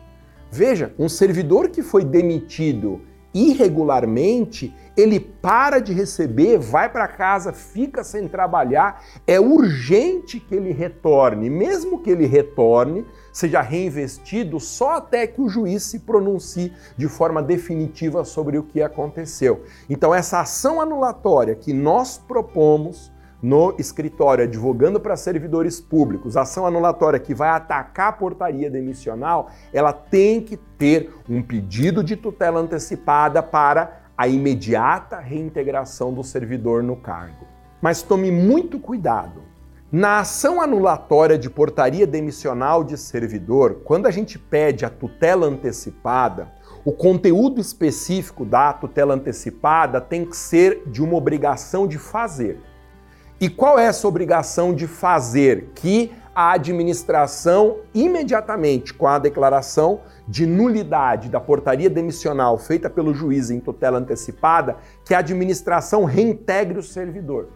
[0.51, 3.01] Veja, um servidor que foi demitido
[3.35, 10.71] irregularmente, ele para de receber, vai para casa, fica sem trabalhar, é urgente que ele
[10.71, 17.09] retorne, mesmo que ele retorne, seja reinvestido só até que o juiz se pronuncie de
[17.09, 19.63] forma definitiva sobre o que aconteceu.
[19.89, 23.11] Então, essa ação anulatória que nós propomos
[23.45, 29.93] no escritório advogando para servidores públicos, ação anulatória que vai atacar a portaria demissional, ela
[29.93, 36.95] tem que ter um pedido de tutela antecipada para a imediata reintegração do servidor no
[36.95, 37.45] cargo.
[37.79, 39.43] Mas tome muito cuidado.
[39.91, 46.51] Na ação anulatória de portaria demissional de servidor, quando a gente pede a tutela antecipada,
[46.83, 52.59] o conteúdo específico da tutela antecipada tem que ser de uma obrigação de fazer.
[53.39, 55.71] E qual é essa obrigação de fazer?
[55.75, 63.49] Que a administração, imediatamente com a declaração de nulidade da portaria demissional feita pelo juiz
[63.49, 67.49] em tutela antecipada, que a administração reintegre o servidor.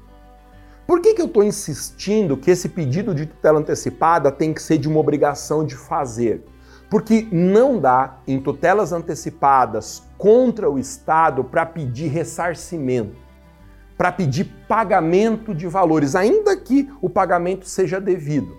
[0.85, 4.77] Por que, que eu estou insistindo que esse pedido de tutela antecipada tem que ser
[4.77, 6.43] de uma obrigação de fazer?
[6.89, 13.28] Porque não dá, em tutelas antecipadas contra o Estado, para pedir ressarcimento
[13.99, 18.57] para pedir pagamento de valores, ainda que o pagamento seja devido,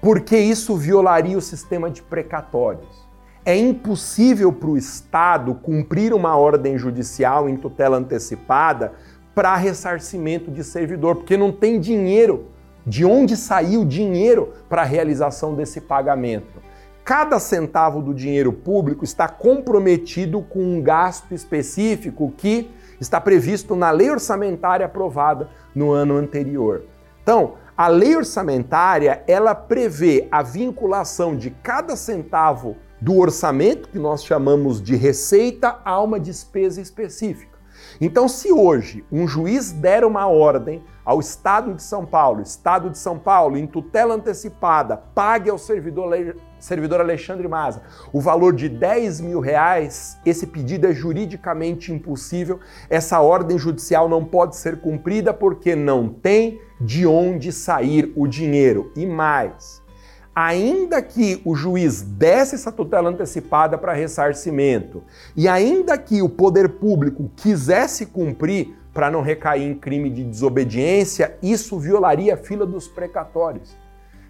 [0.00, 3.08] porque isso violaria o sistema de precatórios.
[3.44, 8.92] É impossível para o Estado cumprir uma ordem judicial em tutela antecipada
[9.32, 12.46] para ressarcimento de servidor, porque não tem dinheiro.
[12.84, 16.60] De onde saiu o dinheiro para a realização desse pagamento?
[17.04, 22.68] Cada centavo do dinheiro público está comprometido com um gasto específico que
[23.00, 26.84] está previsto na lei orçamentária aprovada no ano anterior.
[27.22, 34.22] Então, a lei orçamentária, ela prevê a vinculação de cada centavo do orçamento, que nós
[34.22, 37.49] chamamos de receita, a uma despesa específica.
[38.00, 42.98] Então, se hoje um juiz der uma ordem ao Estado de São Paulo, Estado de
[42.98, 46.08] São Paulo, em tutela antecipada, pague ao servidor
[46.58, 53.20] servidor Alexandre Maza, o valor de 10 mil reais, esse pedido é juridicamente impossível, essa
[53.20, 58.92] ordem judicial não pode ser cumprida porque não tem de onde sair o dinheiro.
[58.94, 59.82] E mais,
[60.34, 65.02] ainda que o juiz desse essa tutela antecipada para ressarcimento
[65.36, 71.36] e ainda que o poder público quisesse cumprir para não recair em crime de desobediência,
[71.42, 73.76] isso violaria a fila dos precatórios.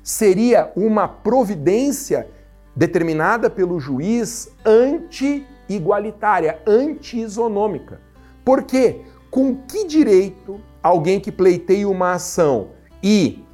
[0.02, 2.26] Seria uma providência
[2.74, 8.00] determinada pelo juiz anti-igualitária, anti-isonômica.
[8.44, 9.02] Por quê?
[9.30, 12.68] Com que direito alguém que pleiteia uma ação
[13.02, 13.44] e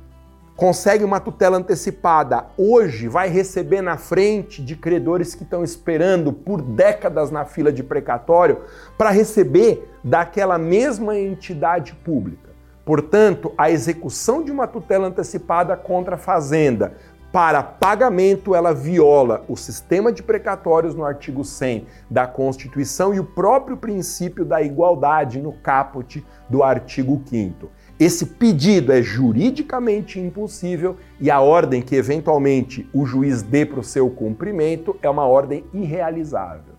[0.57, 6.63] consegue uma tutela antecipada, hoje vai receber na frente de credores que estão esperando por
[6.63, 8.63] décadas na fila de precatório
[8.97, 12.47] para receber daquela mesma entidade pública.
[12.87, 16.95] Portanto, a execução de uma tutela antecipada contra a Fazenda
[17.33, 23.25] para pagamento, ela viola o sistema de precatórios no artigo 100 da Constituição e o
[23.25, 27.69] próprio princípio da igualdade no caput do artigo 5
[27.99, 33.85] esse pedido é juridicamente impossível e a ordem que eventualmente o juiz dê para o
[33.85, 36.75] seu cumprimento é uma ordem irrealizável.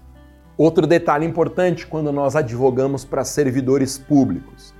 [0.55, 4.75] Outro detalhe importante quando nós advogamos para servidores públicos.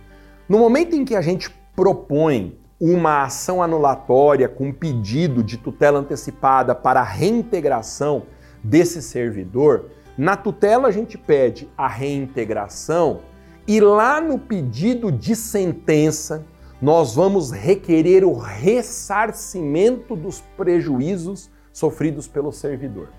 [0.47, 6.75] No momento em que a gente propõe uma ação anulatória com pedido de tutela antecipada
[6.75, 8.23] para a reintegração
[8.63, 9.85] desse servidor,
[10.15, 13.21] na tutela a gente pede a reintegração
[13.67, 16.45] e lá no pedido de sentença,
[16.81, 23.09] nós vamos requerer o ressarcimento dos prejuízos sofridos pelo servidor.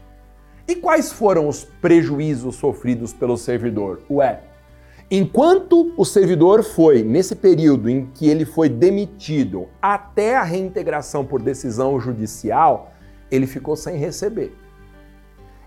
[0.66, 4.00] E quais foram os prejuízos sofridos pelo servidor?
[4.10, 4.40] Ué,
[5.10, 11.42] enquanto o servidor foi, nesse período em que ele foi demitido até a reintegração por
[11.42, 12.92] decisão judicial,
[13.30, 14.54] ele ficou sem receber.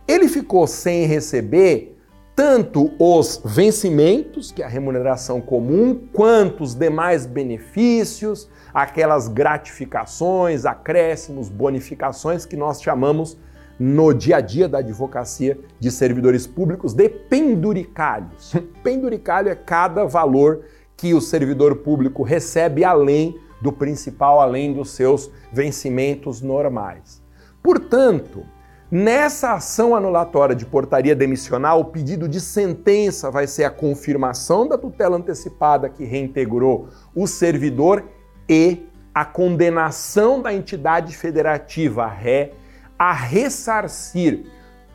[0.07, 2.00] Ele ficou sem receber
[2.41, 11.49] tanto os vencimentos, que é a remuneração comum, quanto os demais benefícios, aquelas gratificações, acréscimos,
[11.49, 13.37] bonificações que nós chamamos
[13.79, 18.55] no dia a dia da advocacia de servidores públicos de penduricalhos.
[18.81, 20.61] Penduricalho é cada valor
[20.97, 27.21] que o servidor público recebe além do principal, além dos seus vencimentos normais.
[27.61, 28.43] Portanto,
[28.91, 34.77] Nessa ação anulatória de portaria demissional, o pedido de sentença vai ser a confirmação da
[34.77, 38.03] tutela antecipada que reintegrou o servidor
[38.49, 38.85] e
[39.15, 42.51] a condenação da entidade federativa, ré,
[42.99, 44.43] a ressarcir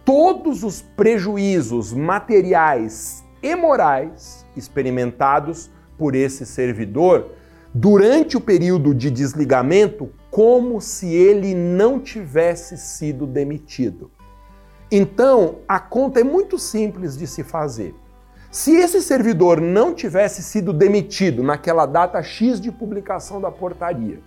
[0.05, 7.31] todos os prejuízos materiais e morais experimentados por esse servidor
[7.73, 14.11] durante o período de desligamento como se ele não tivesse sido demitido.
[14.93, 17.95] Então, a conta é muito simples de se fazer.
[18.51, 24.21] Se esse servidor não tivesse sido demitido naquela data X de publicação da portaria,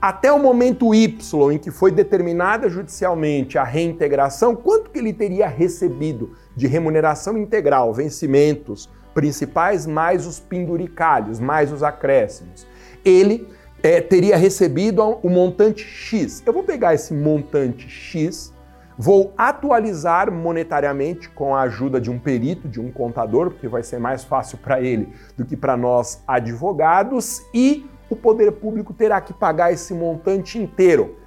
[0.00, 5.46] até o momento Y em que foi determinada judicialmente a reintegração, quanto que ele teria
[5.46, 12.66] recebido de remuneração integral, vencimentos principais mais os penduricalhos, mais os acréscimos?
[13.04, 13.46] ele
[13.84, 16.42] é, teria recebido o montante X.
[16.46, 18.50] Eu vou pegar esse montante X,
[18.96, 23.98] vou atualizar monetariamente com a ajuda de um perito, de um contador, porque vai ser
[23.98, 29.34] mais fácil para ele do que para nós advogados, e o poder público terá que
[29.34, 31.18] pagar esse montante inteiro,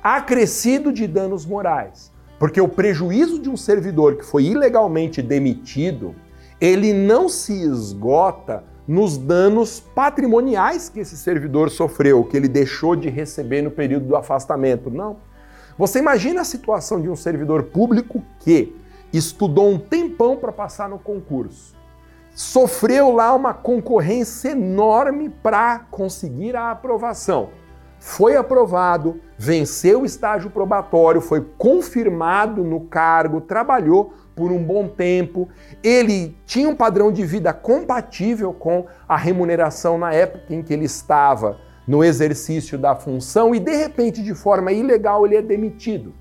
[0.00, 2.12] acrescido de danos morais.
[2.38, 6.14] Porque o prejuízo de um servidor que foi ilegalmente demitido,
[6.60, 13.08] ele não se esgota nos danos patrimoniais que esse servidor sofreu, que ele deixou de
[13.08, 14.90] receber no período do afastamento.
[14.90, 15.16] Não.
[15.78, 18.76] Você imagina a situação de um servidor público que
[19.12, 21.74] estudou um tempão para passar no concurso,
[22.34, 27.50] sofreu lá uma concorrência enorme para conseguir a aprovação.
[27.98, 35.48] Foi aprovado, venceu o estágio probatório, foi confirmado no cargo, trabalhou por um bom tempo,
[35.82, 40.84] ele tinha um padrão de vida compatível com a remuneração na época em que ele
[40.84, 46.12] estava no exercício da função e de repente, de forma ilegal, ele é demitido.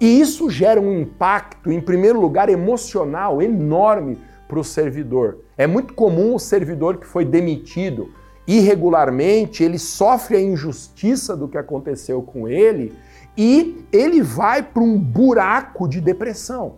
[0.00, 5.38] E isso gera um impacto, em primeiro lugar, emocional enorme para o servidor.
[5.56, 8.10] É muito comum o servidor que foi demitido
[8.46, 12.94] irregularmente, ele sofre a injustiça do que aconteceu com ele
[13.36, 16.76] e ele vai para um buraco de depressão.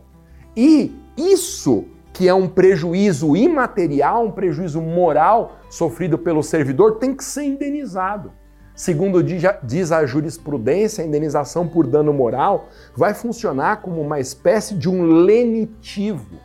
[0.60, 7.22] E isso que é um prejuízo imaterial, um prejuízo moral sofrido pelo servidor, tem que
[7.22, 8.32] ser indenizado.
[8.74, 14.88] Segundo diz a jurisprudência, a indenização por dano moral vai funcionar como uma espécie de
[14.88, 16.40] um lenitivo,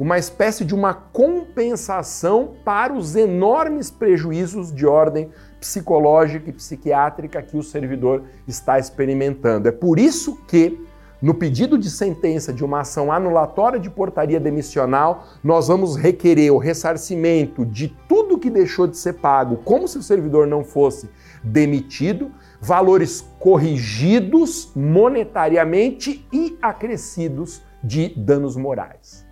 [0.00, 5.28] uma espécie de uma compensação para os enormes prejuízos de ordem
[5.60, 9.68] psicológica e psiquiátrica que o servidor está experimentando.
[9.68, 10.87] É por isso que
[11.20, 16.58] no pedido de sentença de uma ação anulatória de portaria demissional, nós vamos requerer o
[16.58, 21.10] ressarcimento de tudo que deixou de ser pago, como se o servidor não fosse
[21.42, 29.26] demitido, valores corrigidos monetariamente e acrescidos de danos morais.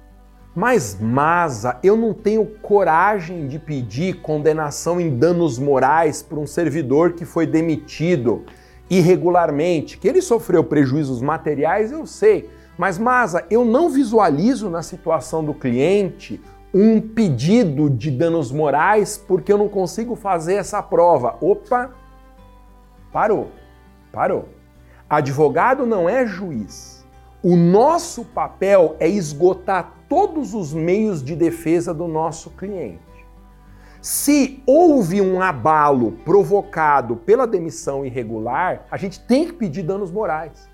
[0.57, 7.13] Mas, Masa, eu não tenho coragem de pedir condenação em danos morais por um servidor
[7.13, 8.45] que foi demitido
[8.89, 12.51] irregularmente, que ele sofreu prejuízos materiais, eu sei.
[12.79, 16.41] Mas, Masa, eu não visualizo na situação do cliente
[16.75, 21.37] um pedido de danos morais porque eu não consigo fazer essa prova.
[21.41, 21.91] Opa!
[23.11, 23.49] Parou,
[24.13, 24.49] parou.
[25.09, 27.07] Advogado não é juiz.
[27.43, 33.06] O nosso papel é esgotar todos os meios de defesa do nosso cliente.
[34.07, 40.71] Se houve um abalo provocado pela demissão irregular, a gente tem que pedir danos morais.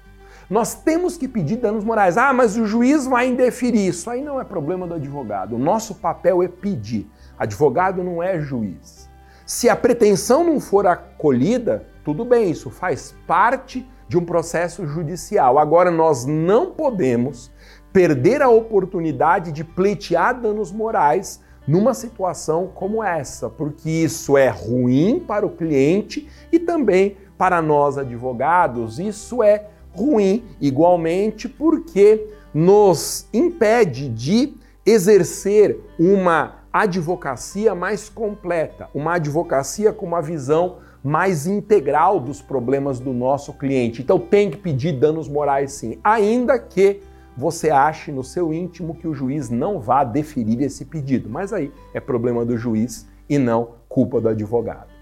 [0.50, 2.18] Nós temos que pedir danos morais.
[2.18, 3.88] Ah, mas o juiz vai indeferir.
[3.88, 5.56] Isso aí não é problema do advogado.
[5.56, 7.10] O nosso papel é pedir.
[7.38, 9.08] Advogado não é juiz.
[9.46, 15.58] Se a pretensão não for acolhida, tudo bem, isso faz parte de um processo judicial.
[15.58, 17.50] Agora, nós não podemos
[17.94, 25.20] perder a oportunidade de pleitear danos morais numa situação como essa, porque isso é ruim
[25.20, 28.98] para o cliente e também para nós advogados.
[28.98, 34.54] Isso é ruim igualmente porque nos impede de
[34.84, 43.12] exercer uma advocacia mais completa, uma advocacia com uma visão mais integral dos problemas do
[43.12, 44.02] nosso cliente.
[44.02, 47.02] Então tem que pedir danos morais sim, ainda que
[47.36, 51.28] você ache no seu íntimo que o juiz não vá deferir esse pedido.
[51.28, 54.92] Mas aí é problema do juiz e não culpa do advogado.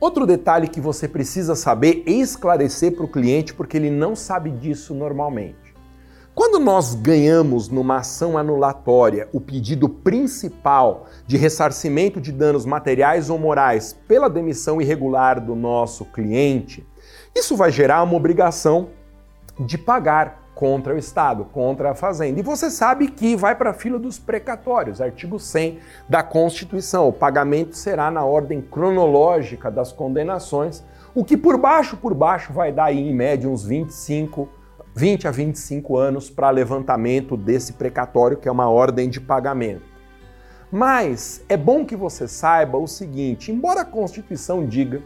[0.00, 4.50] Outro detalhe que você precisa saber e esclarecer para o cliente, porque ele não sabe
[4.50, 5.74] disso normalmente.
[6.34, 13.38] Quando nós ganhamos numa ação anulatória o pedido principal de ressarcimento de danos materiais ou
[13.38, 16.86] morais pela demissão irregular do nosso cliente,
[17.34, 18.88] isso vai gerar uma obrigação
[19.58, 22.38] de pagar contra o Estado, contra a Fazenda.
[22.38, 27.08] E você sabe que vai para a fila dos precatórios, artigo 100 da Constituição.
[27.08, 30.84] O pagamento será na ordem cronológica das condenações,
[31.14, 34.46] o que por baixo, por baixo, vai dar aí, em média uns 25,
[34.94, 39.88] 20 a 25 anos para levantamento desse precatório, que é uma ordem de pagamento.
[40.70, 45.00] Mas é bom que você saiba o seguinte: embora a Constituição diga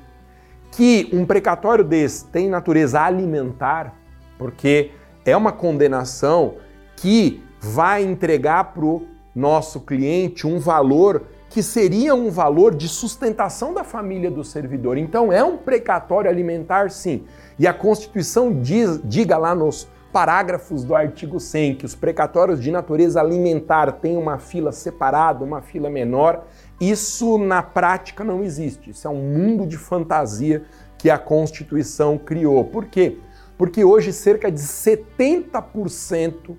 [0.73, 3.95] que um precatório desse tem natureza alimentar,
[4.37, 4.91] porque
[5.25, 6.55] é uma condenação
[6.97, 11.23] que vai entregar para o nosso cliente um valor
[11.55, 14.99] que seria um valor de sustentação da família do servidor.
[14.99, 17.25] Então é um precatório alimentar, sim.
[17.57, 22.71] E a Constituição diz, diga lá nos parágrafos do artigo 100 que os precatórios de
[22.71, 26.45] natureza alimentar têm uma fila separada, uma fila menor.
[26.81, 28.91] Isso na prática não existe.
[28.91, 30.65] Isso é um mundo de fantasia
[30.99, 32.65] que a Constituição criou.
[32.65, 33.19] Por quê?
[33.57, 36.57] Porque hoje cerca de 70%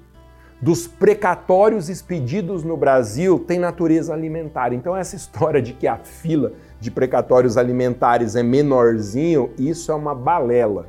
[0.61, 4.73] dos precatórios expedidos no Brasil tem natureza alimentar.
[4.73, 10.15] Então essa história de que a fila de precatórios alimentares é menorzinho, isso é uma
[10.15, 10.87] balela.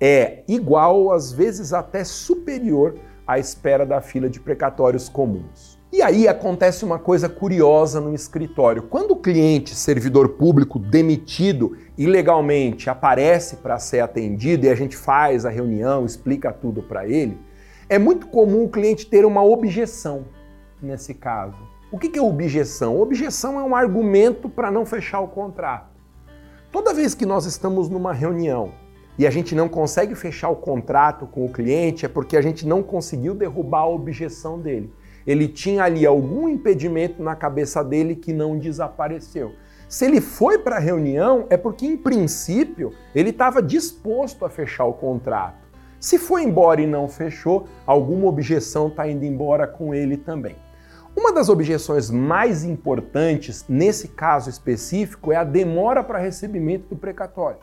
[0.00, 2.94] É igual, às vezes até superior
[3.26, 5.67] à espera da fila de precatórios comuns.
[5.90, 8.82] E aí acontece uma coisa curiosa no escritório.
[8.82, 15.46] Quando o cliente, servidor público demitido ilegalmente, aparece para ser atendido e a gente faz
[15.46, 17.38] a reunião, explica tudo para ele,
[17.88, 20.26] é muito comum o cliente ter uma objeção
[20.80, 21.56] nesse caso.
[21.90, 23.00] O que é objeção?
[23.00, 25.88] Objeção é um argumento para não fechar o contrato.
[26.70, 28.72] Toda vez que nós estamos numa reunião
[29.18, 32.66] e a gente não consegue fechar o contrato com o cliente, é porque a gente
[32.66, 34.92] não conseguiu derrubar a objeção dele
[35.26, 39.52] ele tinha ali algum impedimento na cabeça dele que não desapareceu.
[39.88, 44.84] Se ele foi para a reunião, é porque, em princípio, ele estava disposto a fechar
[44.84, 45.66] o contrato.
[45.98, 50.56] Se foi embora e não fechou, alguma objeção está indo embora com ele também.
[51.16, 57.58] Uma das objeções mais importantes nesse caso específico é a demora para recebimento do precatório.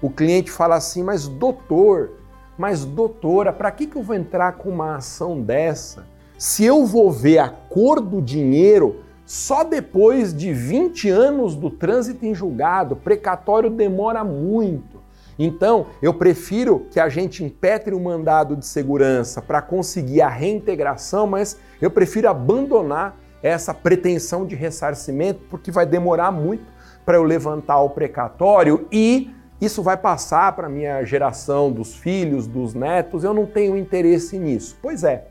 [0.00, 2.12] O cliente fala assim: Mas doutor,
[2.56, 6.06] mas doutora, para que, que eu vou entrar com uma ação dessa?
[6.38, 12.24] Se eu vou ver a cor do dinheiro só depois de 20 anos do trânsito
[12.24, 15.02] em julgado, precatório demora muito.
[15.36, 21.26] Então, eu prefiro que a gente impetre o mandado de segurança para conseguir a reintegração,
[21.26, 26.64] mas eu prefiro abandonar essa pretensão de ressarcimento porque vai demorar muito
[27.04, 29.30] para eu levantar o precatório e
[29.60, 34.78] isso vai passar para minha geração dos filhos, dos netos, eu não tenho interesse nisso.
[34.80, 35.26] Pois é.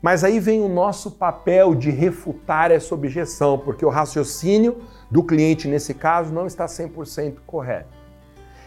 [0.00, 4.78] Mas aí vem o nosso papel de refutar essa objeção, porque o raciocínio
[5.10, 7.98] do cliente nesse caso não está 100% correto.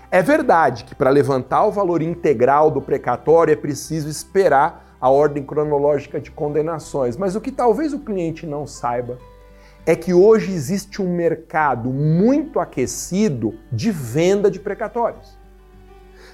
[0.09, 5.43] É verdade que para levantar o valor integral do precatório é preciso esperar a ordem
[5.43, 9.17] cronológica de condenações, mas o que talvez o cliente não saiba
[9.85, 15.39] é que hoje existe um mercado muito aquecido de venda de precatórios.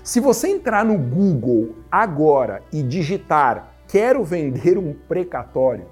[0.04, 5.86] Se você entrar no Google agora e digitar quero vender um precatório,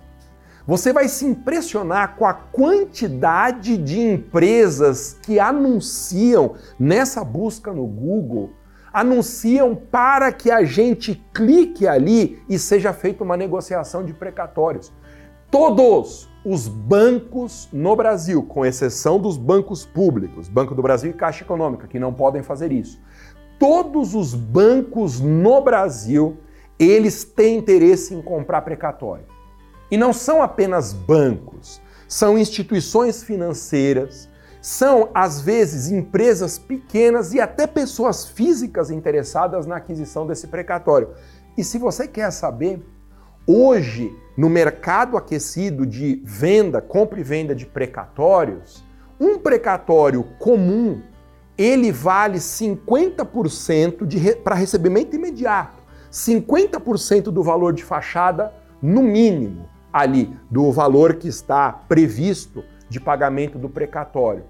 [0.68, 8.50] você vai se impressionar com a quantidade de empresas que anunciam nessa busca no Google,
[8.92, 14.92] anunciam para que a gente clique ali e seja feita uma negociação de precatórios.
[15.52, 21.44] Todos os bancos no Brasil, com exceção dos bancos públicos, Banco do Brasil e Caixa
[21.44, 23.00] Econômica, que não podem fazer isso.
[23.60, 26.38] Todos os bancos no Brasil,
[26.80, 29.26] eles têm interesse em comprar precatório.
[29.90, 34.30] E não são apenas bancos, são instituições financeiras,
[34.62, 41.10] são às vezes empresas pequenas e até pessoas físicas interessadas na aquisição desse precatório.
[41.58, 42.84] E se você quer saber,
[43.46, 48.84] hoje no mercado aquecido de venda, compra e venda de precatórios,
[49.20, 51.02] um precatório comum
[51.58, 55.75] ele vale 50% para recebimento imediato,
[56.16, 63.60] 50% do valor de fachada no mínimo ali do valor que está previsto de pagamento
[63.60, 64.46] do precatório.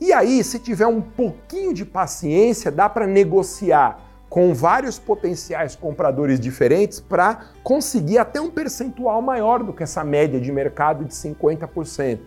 [0.00, 6.38] E aí, se tiver um pouquinho de paciência, dá para negociar com vários potenciais compradores
[6.38, 12.20] diferentes para conseguir até um percentual maior do que essa média de mercado de 50%.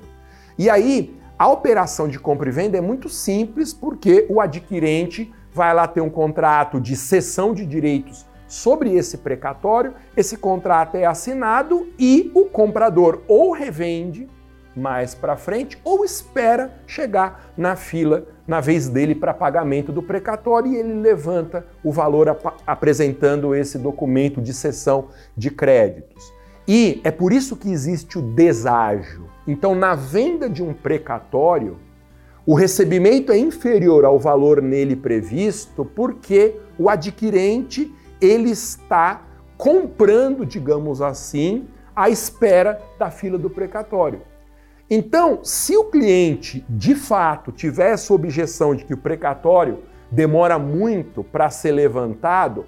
[0.58, 5.74] E aí, a operação de compra e venda é muito simples porque o adquirente vai
[5.74, 11.88] lá ter um contrato de cessão de direitos sobre esse precatório, esse contrato é assinado
[11.98, 14.28] e o comprador ou revende
[14.76, 20.74] mais para frente ou espera chegar na fila na vez dele para pagamento do precatório
[20.74, 26.22] e ele levanta o valor ap apresentando esse documento de cessão de créditos.
[26.68, 29.30] E é por isso que existe o deságio.
[29.48, 31.78] Então, na venda de um precatório,
[32.46, 39.24] o recebimento é inferior ao valor nele previsto porque o adquirente ele está
[39.58, 44.22] comprando, digamos assim, à espera da fila do precatório.
[44.90, 49.80] Então, se o cliente de fato tiver essa objeção de que o precatório
[50.12, 52.66] demora muito para ser levantado,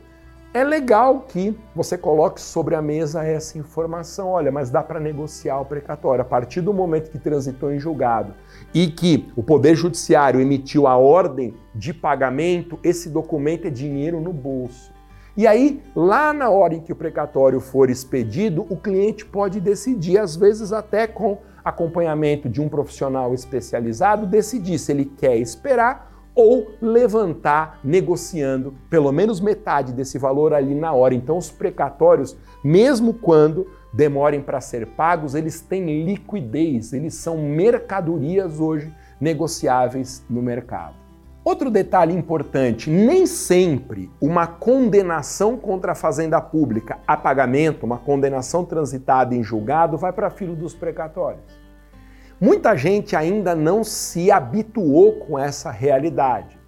[0.54, 4.30] é legal que você coloque sobre a mesa essa informação.
[4.30, 6.22] Olha, mas dá para negociar o precatório.
[6.22, 8.36] A partir do momento que transitou em julgado
[8.74, 14.32] e que o Poder Judiciário emitiu a ordem de pagamento, esse documento é dinheiro no
[14.32, 14.94] bolso.
[15.36, 20.20] E aí, lá na hora em que o precatório for expedido, o cliente pode decidir,
[20.20, 26.72] às vezes até com acompanhamento de um profissional especializado, decidir se ele quer esperar ou
[26.80, 31.16] levantar negociando pelo menos metade desse valor ali na hora.
[31.16, 38.60] Então, os precatórios, mesmo quando demorem para ser pagos, eles têm liquidez, eles são mercadorias
[38.60, 41.03] hoje negociáveis no mercado.
[41.44, 48.64] Outro detalhe importante: nem sempre uma condenação contra a fazenda pública a pagamento, uma condenação
[48.64, 51.64] transitada em julgado, vai para filo dos precatórios.
[52.40, 56.60] Muita gente ainda não se habituou com essa realidade.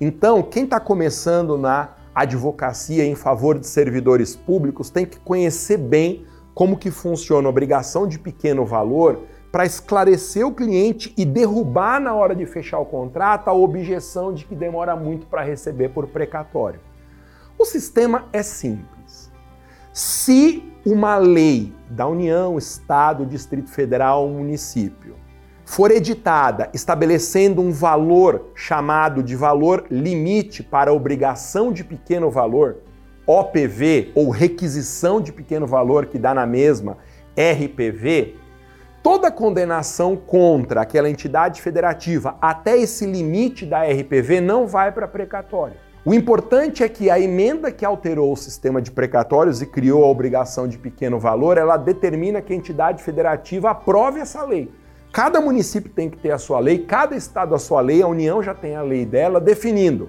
[0.00, 6.24] Então, quem está começando na advocacia em favor de servidores públicos tem que conhecer bem
[6.54, 9.22] como que funciona a obrigação de pequeno valor
[9.54, 14.44] para esclarecer o cliente e derrubar na hora de fechar o contrato a objeção de
[14.44, 16.80] que demora muito para receber por precatório.
[17.56, 19.30] O sistema é simples.
[19.92, 25.14] Se uma lei da União, Estado, Distrito Federal município
[25.64, 32.78] for editada estabelecendo um valor chamado de valor limite para obrigação de pequeno valor,
[33.24, 36.98] OPV ou requisição de pequeno valor que dá na mesma
[37.36, 38.42] RPV,
[39.04, 45.76] toda condenação contra aquela entidade federativa até esse limite da RPV não vai para precatório.
[46.06, 50.08] O importante é que a emenda que alterou o sistema de precatórios e criou a
[50.08, 54.72] obrigação de pequeno valor, ela determina que a entidade federativa aprove essa lei.
[55.12, 58.42] Cada município tem que ter a sua lei, cada estado a sua lei, a União
[58.42, 60.08] já tem a lei dela definindo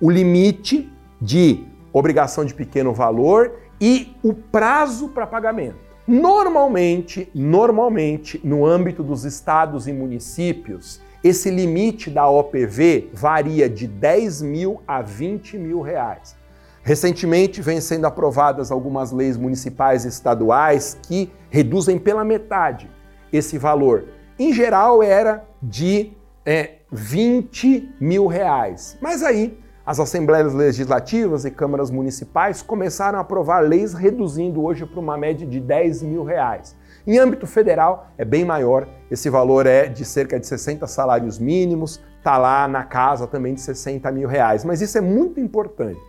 [0.00, 5.91] o limite de obrigação de pequeno valor e o prazo para pagamento.
[6.06, 14.42] Normalmente, normalmente, no âmbito dos estados e municípios, esse limite da OPV varia de 10
[14.42, 16.36] mil a 20 mil reais.
[16.82, 22.90] Recentemente vem sendo aprovadas algumas leis municipais e estaduais que reduzem pela metade
[23.32, 24.06] esse valor.
[24.36, 26.10] Em geral era de
[26.44, 28.98] é, 20 mil reais.
[29.00, 35.00] Mas aí as assembleias legislativas e câmaras municipais começaram a aprovar leis reduzindo hoje para
[35.00, 36.76] uma média de 10 mil reais.
[37.04, 42.00] Em âmbito federal é bem maior, esse valor é de cerca de 60 salários mínimos,
[42.16, 44.64] está lá na casa também de 60 mil reais.
[44.64, 46.00] Mas isso é muito importante.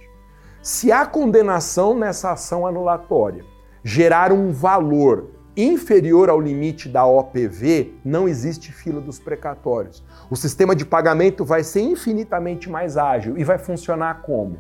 [0.61, 3.43] Se a condenação nessa ação anulatória
[3.83, 10.03] gerar um valor inferior ao limite da OPV, não existe fila dos precatórios.
[10.29, 14.57] O sistema de pagamento vai ser infinitamente mais ágil e vai funcionar como?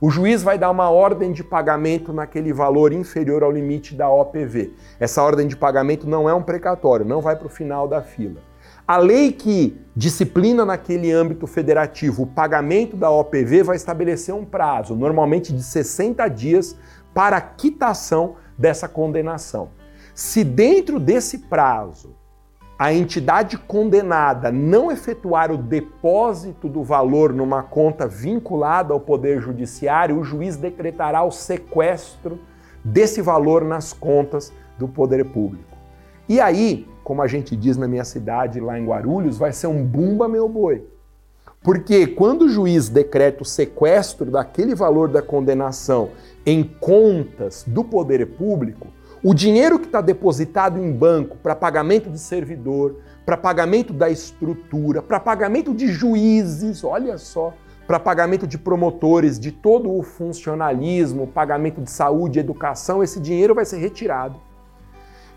[0.00, 4.72] O juiz vai dar uma ordem de pagamento naquele valor inferior ao limite da OPV.
[5.00, 8.40] Essa ordem de pagamento não é um precatório, não vai para o final da fila.
[8.86, 14.94] A lei que disciplina naquele âmbito federativo o pagamento da OPV vai estabelecer um prazo,
[14.94, 16.76] normalmente de 60 dias,
[17.12, 19.70] para quitação dessa condenação.
[20.18, 22.16] Se dentro desse prazo
[22.76, 30.18] a entidade condenada não efetuar o depósito do valor numa conta vinculada ao Poder Judiciário,
[30.18, 32.40] o juiz decretará o sequestro
[32.84, 35.78] desse valor nas contas do Poder Público.
[36.28, 39.84] E aí, como a gente diz na minha cidade, lá em Guarulhos, vai ser um
[39.84, 40.84] bumba meu boi.
[41.62, 46.10] Porque quando o juiz decreta o sequestro daquele valor da condenação
[46.44, 48.88] em contas do poder público,
[49.22, 52.96] o dinheiro que está depositado em banco para pagamento de servidor,
[53.26, 57.52] para pagamento da estrutura, para pagamento de juízes, olha só,
[57.86, 63.64] para pagamento de promotores, de todo o funcionalismo, pagamento de saúde, educação, esse dinheiro vai
[63.64, 64.36] ser retirado.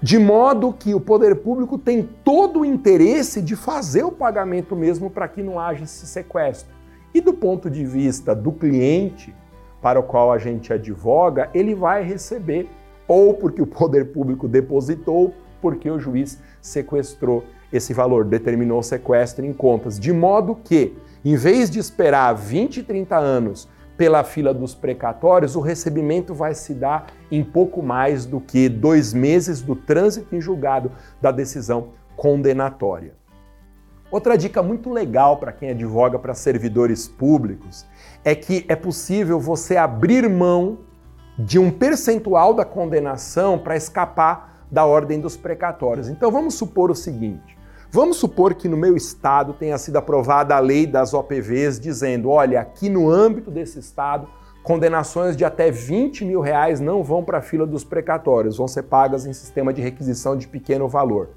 [0.01, 5.09] De modo que o poder público tem todo o interesse de fazer o pagamento mesmo
[5.09, 6.73] para que não haja esse sequestro.
[7.13, 9.33] E do ponto de vista do cliente,
[9.81, 12.69] para o qual a gente advoga, ele vai receber
[13.11, 19.45] ou porque o poder público depositou, porque o juiz sequestrou esse valor, determinou o sequestro
[19.45, 19.99] em contas.
[19.99, 20.95] De modo que,
[21.25, 26.73] em vez de esperar 20, 30 anos pela fila dos precatórios, o recebimento vai se
[26.73, 30.89] dar em pouco mais do que dois meses do trânsito em julgado
[31.21, 33.13] da decisão condenatória.
[34.09, 37.85] Outra dica muito legal para quem advoga para servidores públicos
[38.23, 40.79] é que é possível você abrir mão
[41.37, 46.07] de um percentual da condenação para escapar da ordem dos precatórios.
[46.07, 47.57] Então vamos supor o seguinte:
[47.89, 52.61] vamos supor que no meu estado tenha sido aprovada a lei das OPVs dizendo, olha,
[52.61, 54.27] aqui no âmbito desse estado
[54.63, 58.83] condenações de até 20 mil reais não vão para a fila dos precatórios, vão ser
[58.83, 61.29] pagas em sistema de requisição de pequeno valor.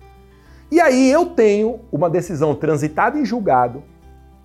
[0.70, 3.82] E aí eu tenho uma decisão transitada em julgado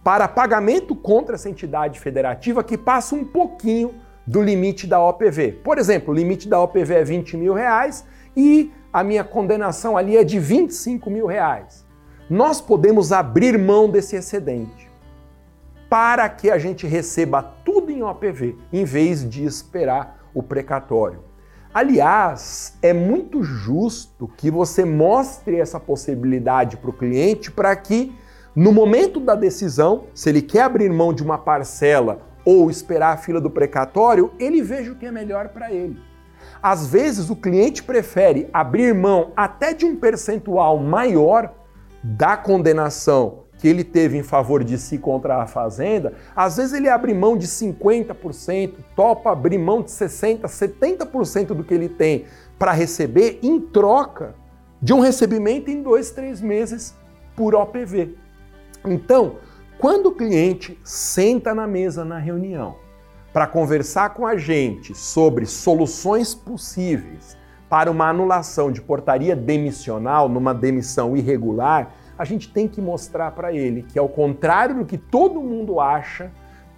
[0.04, 3.96] para pagamento contra essa entidade federativa que passa um pouquinho
[4.30, 5.54] do limite da OPV.
[5.64, 8.06] Por exemplo, o limite da OPV é 20 mil reais
[8.38, 11.84] e a minha condenação ali é de 25 mil reais.
[12.30, 14.88] Nós podemos abrir mão desse excedente
[15.90, 21.24] para que a gente receba tudo em OPV, em vez de esperar o precatório.
[21.74, 28.16] Aliás, é muito justo que você mostre essa possibilidade para o cliente para que,
[28.56, 33.18] no momento da decisão, se ele quer abrir mão de uma parcela ou esperar a
[33.18, 36.00] fila do precatório, ele veja o que é melhor para ele.
[36.62, 41.54] Às vezes o cliente prefere abrir mão até de um percentual maior
[42.04, 46.88] da condenação que ele teve em favor de si contra a fazenda, às vezes ele
[46.88, 52.26] abre mão de 50%, topa abrir mão de 60%, 70% do que ele tem
[52.58, 54.34] para receber em troca
[54.82, 56.96] de um recebimento em dois, três meses
[57.36, 58.16] por OPV.
[58.86, 59.36] Então,
[59.80, 62.76] quando o cliente senta na mesa na reunião
[63.32, 67.38] para conversar com a gente sobre soluções possíveis
[67.70, 73.54] para uma anulação de portaria demissional numa demissão irregular, a gente tem que mostrar para
[73.54, 76.30] ele que, ao contrário do que todo mundo acha,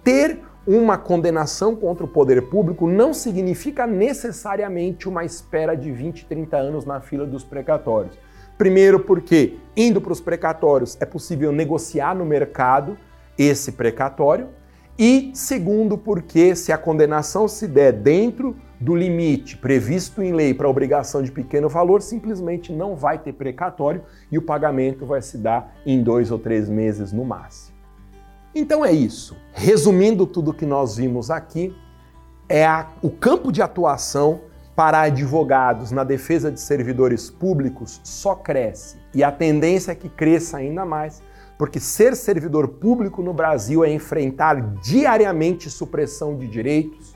[0.04, 6.56] ter uma condenação contra o poder público não significa necessariamente uma espera de 20, 30
[6.56, 8.16] anos na fila dos precatórios.
[8.62, 12.96] Primeiro, porque indo para os precatórios é possível negociar no mercado
[13.36, 14.50] esse precatório.
[14.96, 20.68] E segundo, porque se a condenação se der dentro do limite previsto em lei para
[20.68, 25.74] obrigação de pequeno valor, simplesmente não vai ter precatório e o pagamento vai se dar
[25.84, 27.76] em dois ou três meses no máximo.
[28.54, 29.36] Então é isso.
[29.52, 31.76] Resumindo tudo que nós vimos aqui,
[32.48, 38.96] é a, o campo de atuação para advogados na defesa de servidores públicos só cresce.
[39.14, 41.22] E a tendência é que cresça ainda mais,
[41.62, 47.14] Porque ser servidor público no Brasil é enfrentar diariamente supressão de direitos,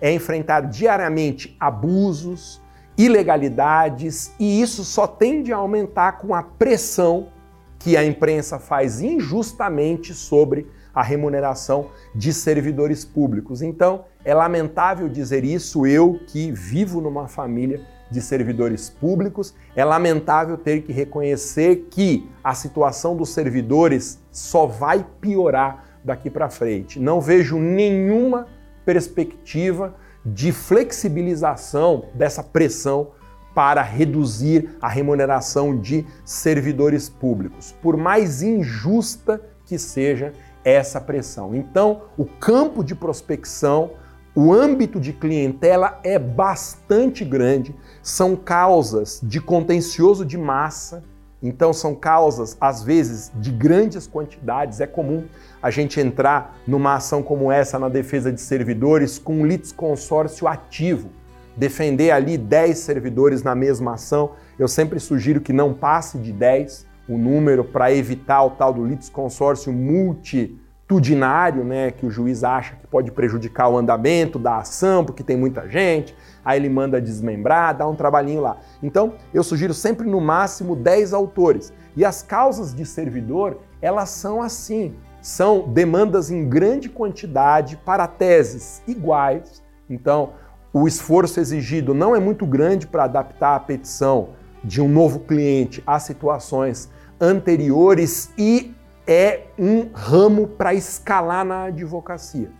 [0.00, 2.62] é enfrentar diariamente abusos,
[2.96, 7.28] ilegalidades, e isso só tende a aumentar com a pressão
[7.76, 13.62] que a imprensa faz injustamente sobre a remuneração de servidores públicos.
[13.62, 17.80] Então, é lamentável dizer isso, eu que vivo numa família
[18.10, 25.04] de servidores públicos, é lamentável ter que reconhecer que a situação dos servidores só vai
[25.20, 26.98] piorar daqui para frente.
[26.98, 28.46] Não vejo nenhuma
[28.84, 33.12] perspectiva de flexibilização dessa pressão
[33.54, 40.32] para reduzir a remuneração de servidores públicos, por mais injusta que seja
[40.64, 41.54] essa pressão.
[41.54, 43.92] Então, o campo de prospecção,
[44.34, 51.02] o âmbito de clientela é bastante grande, são causas de contencioso de massa,
[51.42, 54.80] então são causas, às vezes, de grandes quantidades.
[54.80, 55.24] É comum
[55.62, 61.10] a gente entrar numa ação como essa na defesa de servidores com um litisconsórcio ativo,
[61.56, 64.32] defender ali 10 servidores na mesma ação.
[64.58, 68.84] Eu sempre sugiro que não passe de 10 o número para evitar o tal do
[68.84, 75.22] litisconsórcio multitudinário, né, que o juiz acha que pode prejudicar o andamento da ação, porque
[75.22, 76.14] tem muita gente
[76.48, 78.56] aí ele manda desmembrar, dá um trabalhinho lá.
[78.82, 81.74] Então, eu sugiro sempre no máximo 10 autores.
[81.94, 88.82] E as causas de servidor, elas são assim, são demandas em grande quantidade para teses
[88.88, 89.62] iguais.
[89.90, 90.30] Então,
[90.72, 94.30] o esforço exigido não é muito grande para adaptar a petição
[94.64, 96.88] de um novo cliente às situações
[97.20, 98.74] anteriores e
[99.06, 102.50] é um ramo para escalar na advocacia.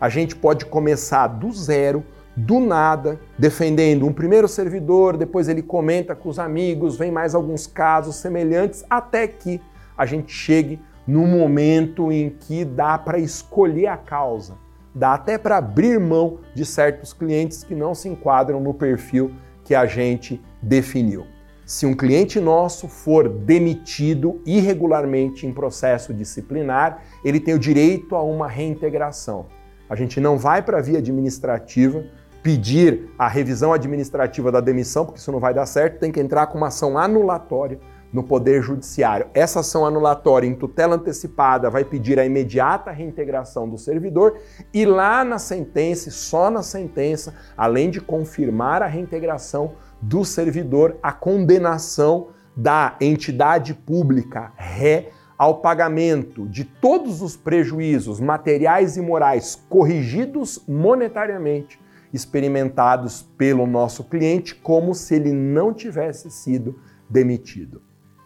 [0.00, 2.04] A gente pode começar do zero,
[2.36, 7.66] do nada, defendendo um primeiro servidor, depois ele comenta com os amigos, vem mais alguns
[7.66, 9.60] casos semelhantes, até que
[9.96, 14.56] a gente chegue no momento em que dá para escolher a causa,
[14.94, 19.32] dá até para abrir mão de certos clientes que não se enquadram no perfil
[19.64, 21.26] que a gente definiu.
[21.68, 28.22] Se um cliente nosso for demitido irregularmente em processo disciplinar, ele tem o direito a
[28.22, 29.48] uma reintegração.
[29.86, 32.06] A gente não vai para a via administrativa,
[32.42, 36.46] pedir a revisão administrativa da demissão, porque isso não vai dar certo, tem que entrar
[36.46, 37.78] com uma ação anulatória
[38.10, 39.26] no Poder Judiciário.
[39.34, 44.38] Essa ação anulatória em tutela antecipada vai pedir a imediata reintegração do servidor
[44.72, 51.12] e lá na sentença, só na sentença, além de confirmar a reintegração do servidor, a
[51.12, 60.62] condenação da entidade pública ré ao pagamento de todos os prejuízos materiais e morais corrigidos
[60.66, 61.78] monetariamente
[62.12, 67.82] experimentados pelo nosso cliente como se ele não tivesse sido demitido.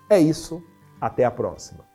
[0.09, 0.63] É isso,
[1.01, 1.92] até a próxima.